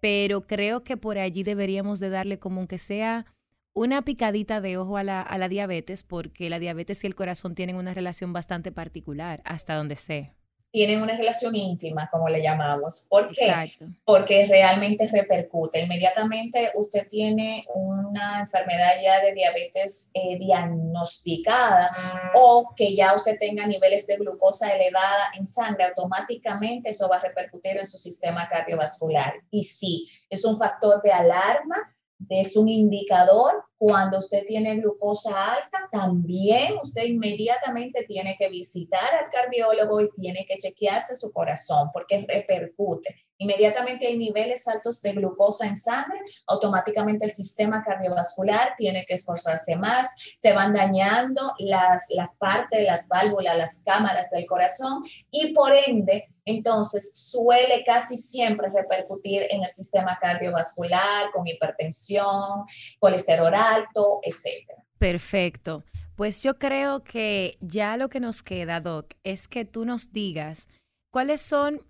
pero 0.00 0.46
creo 0.46 0.84
que 0.84 0.96
por 0.96 1.18
allí 1.18 1.42
deberíamos 1.42 1.98
de 1.98 2.10
darle 2.10 2.38
como 2.38 2.68
que 2.68 2.78
sea 2.78 3.26
una 3.74 4.02
picadita 4.02 4.60
de 4.60 4.78
ojo 4.78 4.96
a 4.96 5.04
la, 5.04 5.20
a 5.20 5.36
la 5.36 5.48
diabetes 5.48 6.04
porque 6.04 6.48
la 6.48 6.60
diabetes 6.60 7.02
y 7.02 7.08
el 7.08 7.16
corazón 7.16 7.54
tienen 7.54 7.76
una 7.76 7.92
relación 7.92 8.32
bastante 8.32 8.72
particular, 8.72 9.42
hasta 9.44 9.74
donde 9.74 9.96
sé. 9.96 10.32
Tienen 10.70 11.02
una 11.02 11.16
relación 11.16 11.54
íntima, 11.54 12.08
como 12.10 12.28
le 12.28 12.42
llamamos. 12.42 13.06
¿Por 13.08 13.32
qué? 13.32 13.72
Porque 14.04 14.46
realmente 14.46 15.06
repercute. 15.06 15.80
Inmediatamente 15.80 16.72
usted 16.74 17.06
tiene 17.06 17.64
una 17.72 18.40
enfermedad 18.40 18.94
ya 19.00 19.20
de 19.20 19.34
diabetes 19.34 20.10
eh, 20.14 20.36
diagnosticada 20.36 21.96
o 22.34 22.72
que 22.74 22.92
ya 22.92 23.14
usted 23.14 23.36
tenga 23.38 23.64
niveles 23.66 24.08
de 24.08 24.16
glucosa 24.16 24.74
elevada 24.74 25.30
en 25.38 25.46
sangre, 25.46 25.84
automáticamente 25.84 26.90
eso 26.90 27.08
va 27.08 27.18
a 27.18 27.20
repercutir 27.20 27.76
en 27.76 27.86
su 27.86 27.98
sistema 27.98 28.48
cardiovascular. 28.48 29.34
Y 29.50 29.62
sí, 29.62 30.08
es 30.28 30.44
un 30.44 30.58
factor 30.58 31.00
de 31.02 31.12
alarma 31.12 31.93
es 32.28 32.56
un 32.56 32.68
indicador. 32.68 33.64
Cuando 33.86 34.16
usted 34.16 34.44
tiene 34.46 34.76
glucosa 34.76 35.56
alta, 35.56 35.90
también 35.92 36.78
usted 36.82 37.04
inmediatamente 37.04 38.04
tiene 38.04 38.34
que 38.38 38.48
visitar 38.48 39.14
al 39.22 39.28
cardiólogo 39.28 40.00
y 40.00 40.10
tiene 40.18 40.46
que 40.48 40.56
chequearse 40.56 41.14
su 41.14 41.30
corazón 41.30 41.90
porque 41.92 42.24
repercute. 42.26 43.14
Inmediatamente 43.36 44.06
hay 44.06 44.16
niveles 44.16 44.66
altos 44.68 45.02
de 45.02 45.12
glucosa 45.12 45.66
en 45.66 45.76
sangre, 45.76 46.18
automáticamente 46.46 47.26
el 47.26 47.30
sistema 47.30 47.84
cardiovascular 47.84 48.74
tiene 48.78 49.04
que 49.04 49.14
esforzarse 49.14 49.76
más, 49.76 50.08
se 50.40 50.54
van 50.54 50.72
dañando 50.72 51.52
las, 51.58 52.06
las 52.14 52.36
partes, 52.36 52.86
las 52.86 53.06
válvulas, 53.06 53.58
las 53.58 53.82
cámaras 53.84 54.30
del 54.30 54.46
corazón 54.46 55.04
y 55.30 55.52
por 55.52 55.74
ende 55.86 56.30
entonces 56.46 57.12
suele 57.14 57.82
casi 57.84 58.16
siempre 58.16 58.68
repercutir 58.68 59.46
en 59.48 59.64
el 59.64 59.70
sistema 59.70 60.18
cardiovascular 60.20 61.30
con 61.32 61.46
hipertensión, 61.46 62.64
colesterol 62.98 63.54
alto, 63.74 64.20
etc. 64.22 64.70
Perfecto. 64.98 65.84
Pues 66.16 66.42
yo 66.42 66.58
creo 66.58 67.02
que 67.02 67.56
ya 67.60 67.96
lo 67.96 68.08
que 68.08 68.20
nos 68.20 68.42
queda, 68.42 68.80
Doc, 68.80 69.14
es 69.24 69.48
que 69.48 69.64
tú 69.64 69.84
nos 69.84 70.12
digas 70.12 70.68
cuáles 71.10 71.42
son 71.42 71.80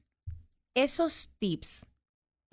esos 0.74 1.32
tips 1.38 1.86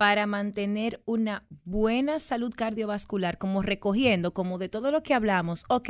para 0.02 0.26
mantener 0.26 1.00
una 1.04 1.46
buena 1.64 2.18
salud 2.18 2.52
cardiovascular, 2.56 3.38
como 3.38 3.62
recogiendo, 3.62 4.34
como 4.34 4.58
de 4.58 4.68
todo 4.68 4.90
lo 4.90 5.02
que 5.02 5.14
hablamos, 5.14 5.64
ok, 5.68 5.88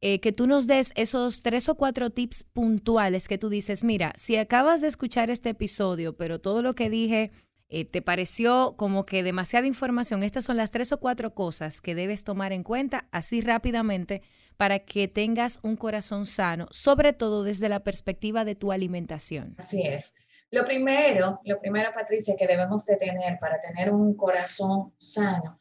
eh, 0.00 0.20
que 0.20 0.32
tú 0.32 0.46
nos 0.46 0.66
des 0.66 0.92
esos 0.96 1.42
tres 1.42 1.68
o 1.68 1.74
cuatro 1.74 2.10
tips 2.10 2.44
puntuales 2.44 3.28
que 3.28 3.38
tú 3.38 3.50
dices, 3.50 3.84
mira, 3.84 4.14
si 4.16 4.36
acabas 4.36 4.80
de 4.80 4.88
escuchar 4.88 5.30
este 5.30 5.50
episodio, 5.50 6.16
pero 6.16 6.40
todo 6.40 6.62
lo 6.62 6.74
que 6.74 6.88
dije 6.88 7.32
eh, 7.68 7.84
te 7.84 8.02
pareció 8.02 8.74
como 8.76 9.06
que 9.06 9.22
demasiada 9.22 9.66
información, 9.66 10.22
estas 10.22 10.44
son 10.44 10.56
las 10.56 10.70
tres 10.70 10.92
o 10.92 11.00
cuatro 11.00 11.34
cosas 11.34 11.80
que 11.80 11.94
debes 11.94 12.24
tomar 12.24 12.52
en 12.52 12.62
cuenta 12.62 13.08
así 13.10 13.40
rápidamente 13.40 14.22
para 14.56 14.80
que 14.80 15.08
tengas 15.08 15.60
un 15.62 15.76
corazón 15.76 16.26
sano, 16.26 16.68
sobre 16.70 17.12
todo 17.12 17.42
desde 17.42 17.68
la 17.68 17.80
perspectiva 17.80 18.44
de 18.44 18.54
tu 18.54 18.70
alimentación. 18.70 19.54
Así 19.58 19.82
es. 19.82 20.16
Lo 20.50 20.64
primero, 20.64 21.40
lo 21.44 21.58
primero, 21.58 21.90
Patricia, 21.92 22.36
que 22.38 22.46
debemos 22.46 22.86
de 22.86 22.96
tener 22.96 23.38
para 23.40 23.58
tener 23.58 23.92
un 23.92 24.14
corazón 24.14 24.92
sano 24.98 25.58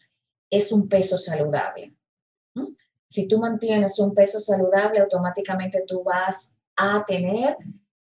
es 0.49 0.71
un 0.71 0.87
peso 0.87 1.17
saludable. 1.17 1.95
Si 3.07 3.27
tú 3.27 3.39
mantienes 3.39 3.97
un 3.99 4.13
peso 4.13 4.39
saludable, 4.39 4.99
automáticamente 4.99 5.83
tú 5.87 6.03
vas 6.03 6.59
a 6.75 7.03
tener 7.05 7.57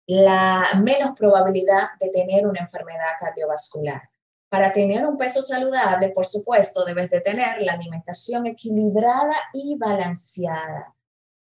la 0.07 0.65
menos 0.81 1.11
probabilidad 1.17 1.89
de 1.99 2.09
tener 2.09 2.45
una 2.45 2.61
enfermedad 2.61 3.11
cardiovascular. 3.19 4.01
Para 4.49 4.71
tener 4.71 5.05
un 5.07 5.17
peso 5.17 5.41
saludable, 5.41 6.09
por 6.09 6.25
supuesto, 6.25 6.85
debes 6.85 7.09
de 7.09 7.21
tener 7.21 7.61
la 7.61 7.73
alimentación 7.73 8.45
equilibrada 8.45 9.35
y 9.53 9.75
balanceada. 9.77 10.93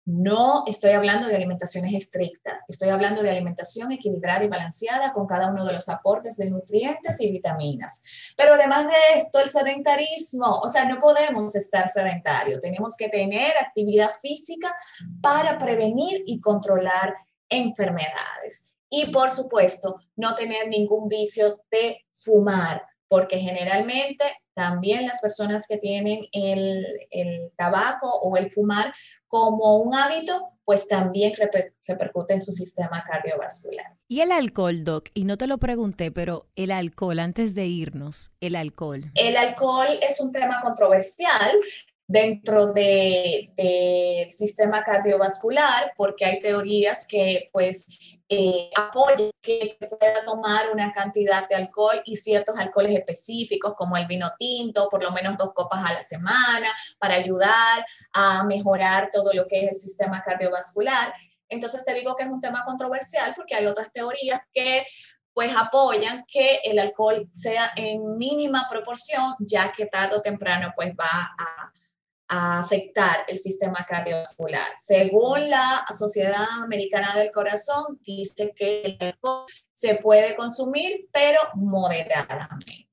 No 0.04 0.64
estoy 0.66 0.92
hablando 0.92 1.28
de 1.28 1.36
alimentaciones 1.36 1.94
estrictas, 1.94 2.54
estoy 2.66 2.88
hablando 2.88 3.22
de 3.22 3.30
alimentación 3.30 3.92
equilibrada 3.92 4.42
y 4.42 4.48
balanceada 4.48 5.12
con 5.12 5.26
cada 5.26 5.48
uno 5.48 5.64
de 5.64 5.74
los 5.74 5.88
aportes 5.88 6.36
de 6.36 6.50
nutrientes 6.50 7.20
y 7.20 7.30
vitaminas. 7.30 8.02
Pero 8.36 8.54
además 8.54 8.86
de 8.86 9.20
esto, 9.20 9.38
el 9.38 9.48
sedentarismo, 9.48 10.58
o 10.58 10.68
sea, 10.68 10.86
no 10.86 10.98
podemos 10.98 11.54
estar 11.54 11.86
sedentarios, 11.86 12.60
tenemos 12.60 12.96
que 12.96 13.10
tener 13.10 13.52
actividad 13.60 14.10
física 14.20 14.74
para 15.20 15.56
prevenir 15.56 16.24
y 16.26 16.40
controlar 16.40 17.14
enfermedades. 17.52 18.74
Y 18.90 19.06
por 19.10 19.30
supuesto, 19.30 19.96
no 20.16 20.34
tener 20.34 20.68
ningún 20.68 21.08
vicio 21.08 21.62
de 21.70 22.04
fumar, 22.12 22.84
porque 23.08 23.38
generalmente 23.38 24.24
también 24.54 25.06
las 25.06 25.20
personas 25.20 25.66
que 25.66 25.78
tienen 25.78 26.26
el, 26.32 26.84
el 27.10 27.52
tabaco 27.56 28.08
o 28.08 28.36
el 28.36 28.52
fumar 28.52 28.92
como 29.28 29.78
un 29.78 29.94
hábito, 29.94 30.50
pues 30.64 30.88
también 30.88 31.32
repercute 31.86 32.34
en 32.34 32.40
su 32.40 32.52
sistema 32.52 33.02
cardiovascular. 33.02 33.96
¿Y 34.08 34.20
el 34.20 34.30
alcohol, 34.30 34.84
Doc? 34.84 35.08
Y 35.14 35.24
no 35.24 35.38
te 35.38 35.46
lo 35.46 35.58
pregunté, 35.58 36.10
pero 36.12 36.50
el 36.54 36.70
alcohol, 36.70 37.18
antes 37.18 37.54
de 37.54 37.66
irnos, 37.66 38.32
el 38.40 38.56
alcohol. 38.56 39.10
El 39.14 39.36
alcohol 39.38 39.88
es 40.02 40.20
un 40.20 40.32
tema 40.32 40.60
controversial 40.60 41.56
dentro 42.12 42.66
del 42.66 43.50
de, 43.56 44.28
sistema 44.30 44.84
cardiovascular, 44.84 45.94
porque 45.96 46.26
hay 46.26 46.38
teorías 46.38 47.06
que 47.08 47.48
pues 47.50 48.18
eh, 48.28 48.70
apoyan 48.76 49.30
que 49.40 49.64
se 49.64 49.86
pueda 49.86 50.22
tomar 50.26 50.70
una 50.70 50.92
cantidad 50.92 51.48
de 51.48 51.54
alcohol 51.54 52.02
y 52.04 52.16
ciertos 52.16 52.58
alcoholes 52.58 52.94
específicos 52.94 53.74
como 53.74 53.96
el 53.96 54.06
vino 54.06 54.30
tinto, 54.38 54.90
por 54.90 55.02
lo 55.02 55.10
menos 55.10 55.38
dos 55.38 55.52
copas 55.54 55.82
a 55.86 55.94
la 55.94 56.02
semana, 56.02 56.68
para 56.98 57.14
ayudar 57.14 57.84
a 58.12 58.44
mejorar 58.44 59.08
todo 59.10 59.32
lo 59.32 59.46
que 59.46 59.64
es 59.64 59.68
el 59.70 59.76
sistema 59.76 60.22
cardiovascular. 60.22 61.14
Entonces 61.48 61.82
te 61.82 61.94
digo 61.94 62.14
que 62.14 62.24
es 62.24 62.30
un 62.30 62.40
tema 62.40 62.62
controversial 62.64 63.32
porque 63.34 63.54
hay 63.54 63.64
otras 63.64 63.90
teorías 63.90 64.40
que 64.52 64.84
pues 65.32 65.56
apoyan 65.56 66.26
que 66.28 66.60
el 66.62 66.78
alcohol 66.78 67.26
sea 67.30 67.72
en 67.74 68.18
mínima 68.18 68.66
proporción, 68.68 69.34
ya 69.38 69.72
que 69.72 69.86
tarde 69.86 70.16
o 70.16 70.20
temprano 70.20 70.74
pues 70.76 70.90
va 70.90 71.34
a 71.38 71.72
afectar 72.32 73.24
el 73.28 73.36
sistema 73.36 73.84
cardiovascular. 73.86 74.66
Según 74.78 75.50
la 75.50 75.84
Sociedad 75.90 76.46
Americana 76.62 77.14
del 77.16 77.30
Corazón, 77.30 77.98
dice 78.02 78.52
que 78.56 78.82
el 78.82 78.96
alcohol 79.00 79.46
se 79.74 79.96
puede 79.96 80.34
consumir, 80.34 81.08
pero 81.12 81.40
moderadamente. 81.54 82.88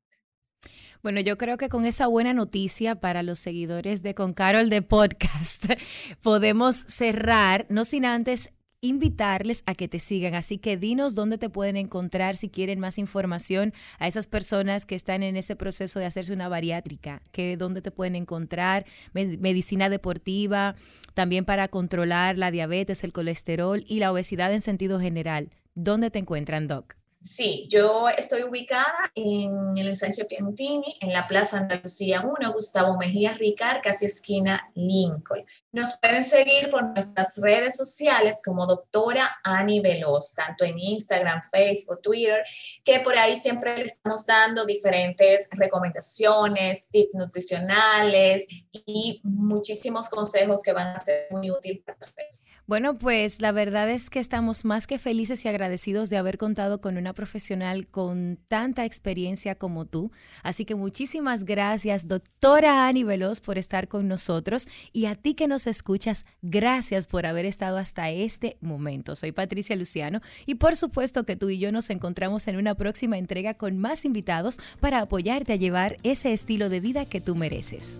Bueno, 1.02 1.22
yo 1.22 1.38
creo 1.38 1.58
que 1.58 1.70
con 1.70 1.86
esa 1.86 2.08
buena 2.08 2.34
noticia 2.34 3.00
para 3.00 3.24
los 3.24 3.40
seguidores 3.40 4.04
de 4.04 4.14
Con 4.14 4.34
Carol 4.34 4.70
de 4.70 4.82
Podcast 4.82 5.66
podemos 6.22 6.76
cerrar, 6.76 7.66
no 7.70 7.86
sin 7.86 8.06
antes 8.06 8.52
invitarles 8.82 9.64
a 9.66 9.76
que 9.76 9.88
te 9.88 10.00
sigan. 10.00 10.36
Así 10.36 10.58
que 10.58 10.78
dinos 10.78 11.16
dónde 11.16 11.38
te 11.38 11.50
pueden 11.50 11.78
encontrar 11.78 12.36
si 12.36 12.50
quieren 12.50 12.80
más 12.80 12.98
información 12.98 13.74
a 13.98 14.08
esas 14.08 14.28
personas 14.28 14.86
que 14.86 14.96
están 14.96 15.24
en 15.24 15.36
ese 15.36 15.56
proceso 15.56 16.00
de 16.00 16.06
hacerse 16.06 16.34
una 16.34 16.50
bariátrica, 16.50 17.22
que 17.32 17.58
dónde 17.58 17.82
te 17.82 17.92
pueden 17.92 18.16
encontrar, 18.16 18.86
medicina 19.14 19.90
deportiva, 19.90 20.76
también 21.14 21.46
para 21.46 21.68
controlar 21.68 22.38
la 22.38 22.52
diabetes, 22.52 23.04
el 23.04 23.14
colesterol 23.14 23.84
y 23.88 24.00
la 24.00 24.12
obesidad 24.12 24.54
en 24.54 24.62
sentido 24.62 25.00
general. 25.00 25.50
¿Dónde 25.76 26.12
te 26.12 26.20
encuentran, 26.20 26.68
Doc? 26.68 26.99
Sí, 27.22 27.68
yo 27.70 28.08
estoy 28.08 28.44
ubicada 28.44 29.12
en 29.14 29.78
el 29.78 29.90
ensanche 29.90 30.24
Piantini, 30.24 30.96
en 31.02 31.12
la 31.12 31.28
Plaza 31.28 31.58
Andalucía 31.58 32.22
1, 32.22 32.54
Gustavo 32.54 32.96
Mejía 32.96 33.34
Ricard, 33.34 33.82
casi 33.82 34.06
esquina 34.06 34.72
Lincoln. 34.74 35.46
Nos 35.74 35.98
pueden 35.98 36.24
seguir 36.24 36.70
por 36.70 36.82
nuestras 36.82 37.36
redes 37.42 37.76
sociales 37.76 38.42
como 38.42 38.66
doctora 38.66 39.38
Ani 39.44 39.82
Veloz, 39.82 40.34
tanto 40.34 40.64
en 40.64 40.80
Instagram, 40.80 41.42
Facebook, 41.52 42.02
Twitter, 42.02 42.42
que 42.86 43.02
por 43.02 43.18
ahí 43.18 43.36
siempre 43.36 43.76
le 43.78 43.84
estamos 43.84 44.26
dando 44.26 44.64
diferentes 44.64 45.50
recomendaciones, 45.52 46.88
tips 46.90 47.16
nutricionales 47.16 48.48
y 48.72 49.20
muchísimos 49.24 50.08
consejos 50.08 50.64
que 50.64 50.72
van 50.72 50.96
a 50.96 51.00
ser 51.00 51.28
muy 51.32 51.52
útiles 51.52 51.84
para 51.86 51.98
ustedes. 52.00 52.44
Bueno, 52.70 53.00
pues 53.00 53.42
la 53.42 53.52
verdad 53.52 53.90
es 53.90 54.12
que 54.12 54.20
estamos 54.20 54.64
más 54.64 54.86
que 54.86 55.00
felices 55.00 55.44
y 55.44 55.48
agradecidos 55.48 56.12
de 56.12 56.18
haber 56.18 56.38
contado 56.38 56.82
con 56.82 56.98
una 56.98 57.14
profesional 57.14 57.90
con 57.90 58.38
tanta 58.48 58.86
experiencia 58.86 59.56
como 59.56 59.86
tú. 59.86 60.12
Así 60.44 60.66
que 60.66 60.76
muchísimas 60.76 61.46
gracias, 61.46 62.08
doctora 62.08 62.86
Ani 62.86 63.04
Veloz, 63.04 63.42
por 63.42 63.58
estar 63.58 63.88
con 63.88 64.08
nosotros 64.08 64.68
y 64.94 65.08
a 65.08 65.16
ti 65.16 65.34
que 65.34 65.48
nos 65.48 65.66
escuchas, 65.66 66.28
gracias 66.44 67.08
por 67.08 67.26
haber 67.26 67.48
estado 67.48 67.80
hasta 67.80 68.12
este 68.12 68.56
momento. 68.62 69.16
Soy 69.16 69.32
Patricia 69.32 69.76
Luciano 69.76 70.22
y 70.46 70.54
por 70.54 70.76
supuesto 70.76 71.26
que 71.26 71.36
tú 71.36 71.50
y 71.50 71.58
yo 71.58 71.72
nos 71.72 71.90
encontramos 71.90 72.48
en 72.48 72.58
una 72.58 72.76
próxima 72.76 73.18
entrega 73.18 73.56
con 73.56 73.80
más 73.80 74.06
invitados 74.06 74.60
para 74.80 75.00
apoyarte 75.00 75.54
a 75.54 75.56
llevar 75.56 75.98
ese 76.04 76.34
estilo 76.34 76.70
de 76.70 76.82
vida 76.82 77.06
que 77.06 77.20
tú 77.20 77.34
mereces. 77.34 78.00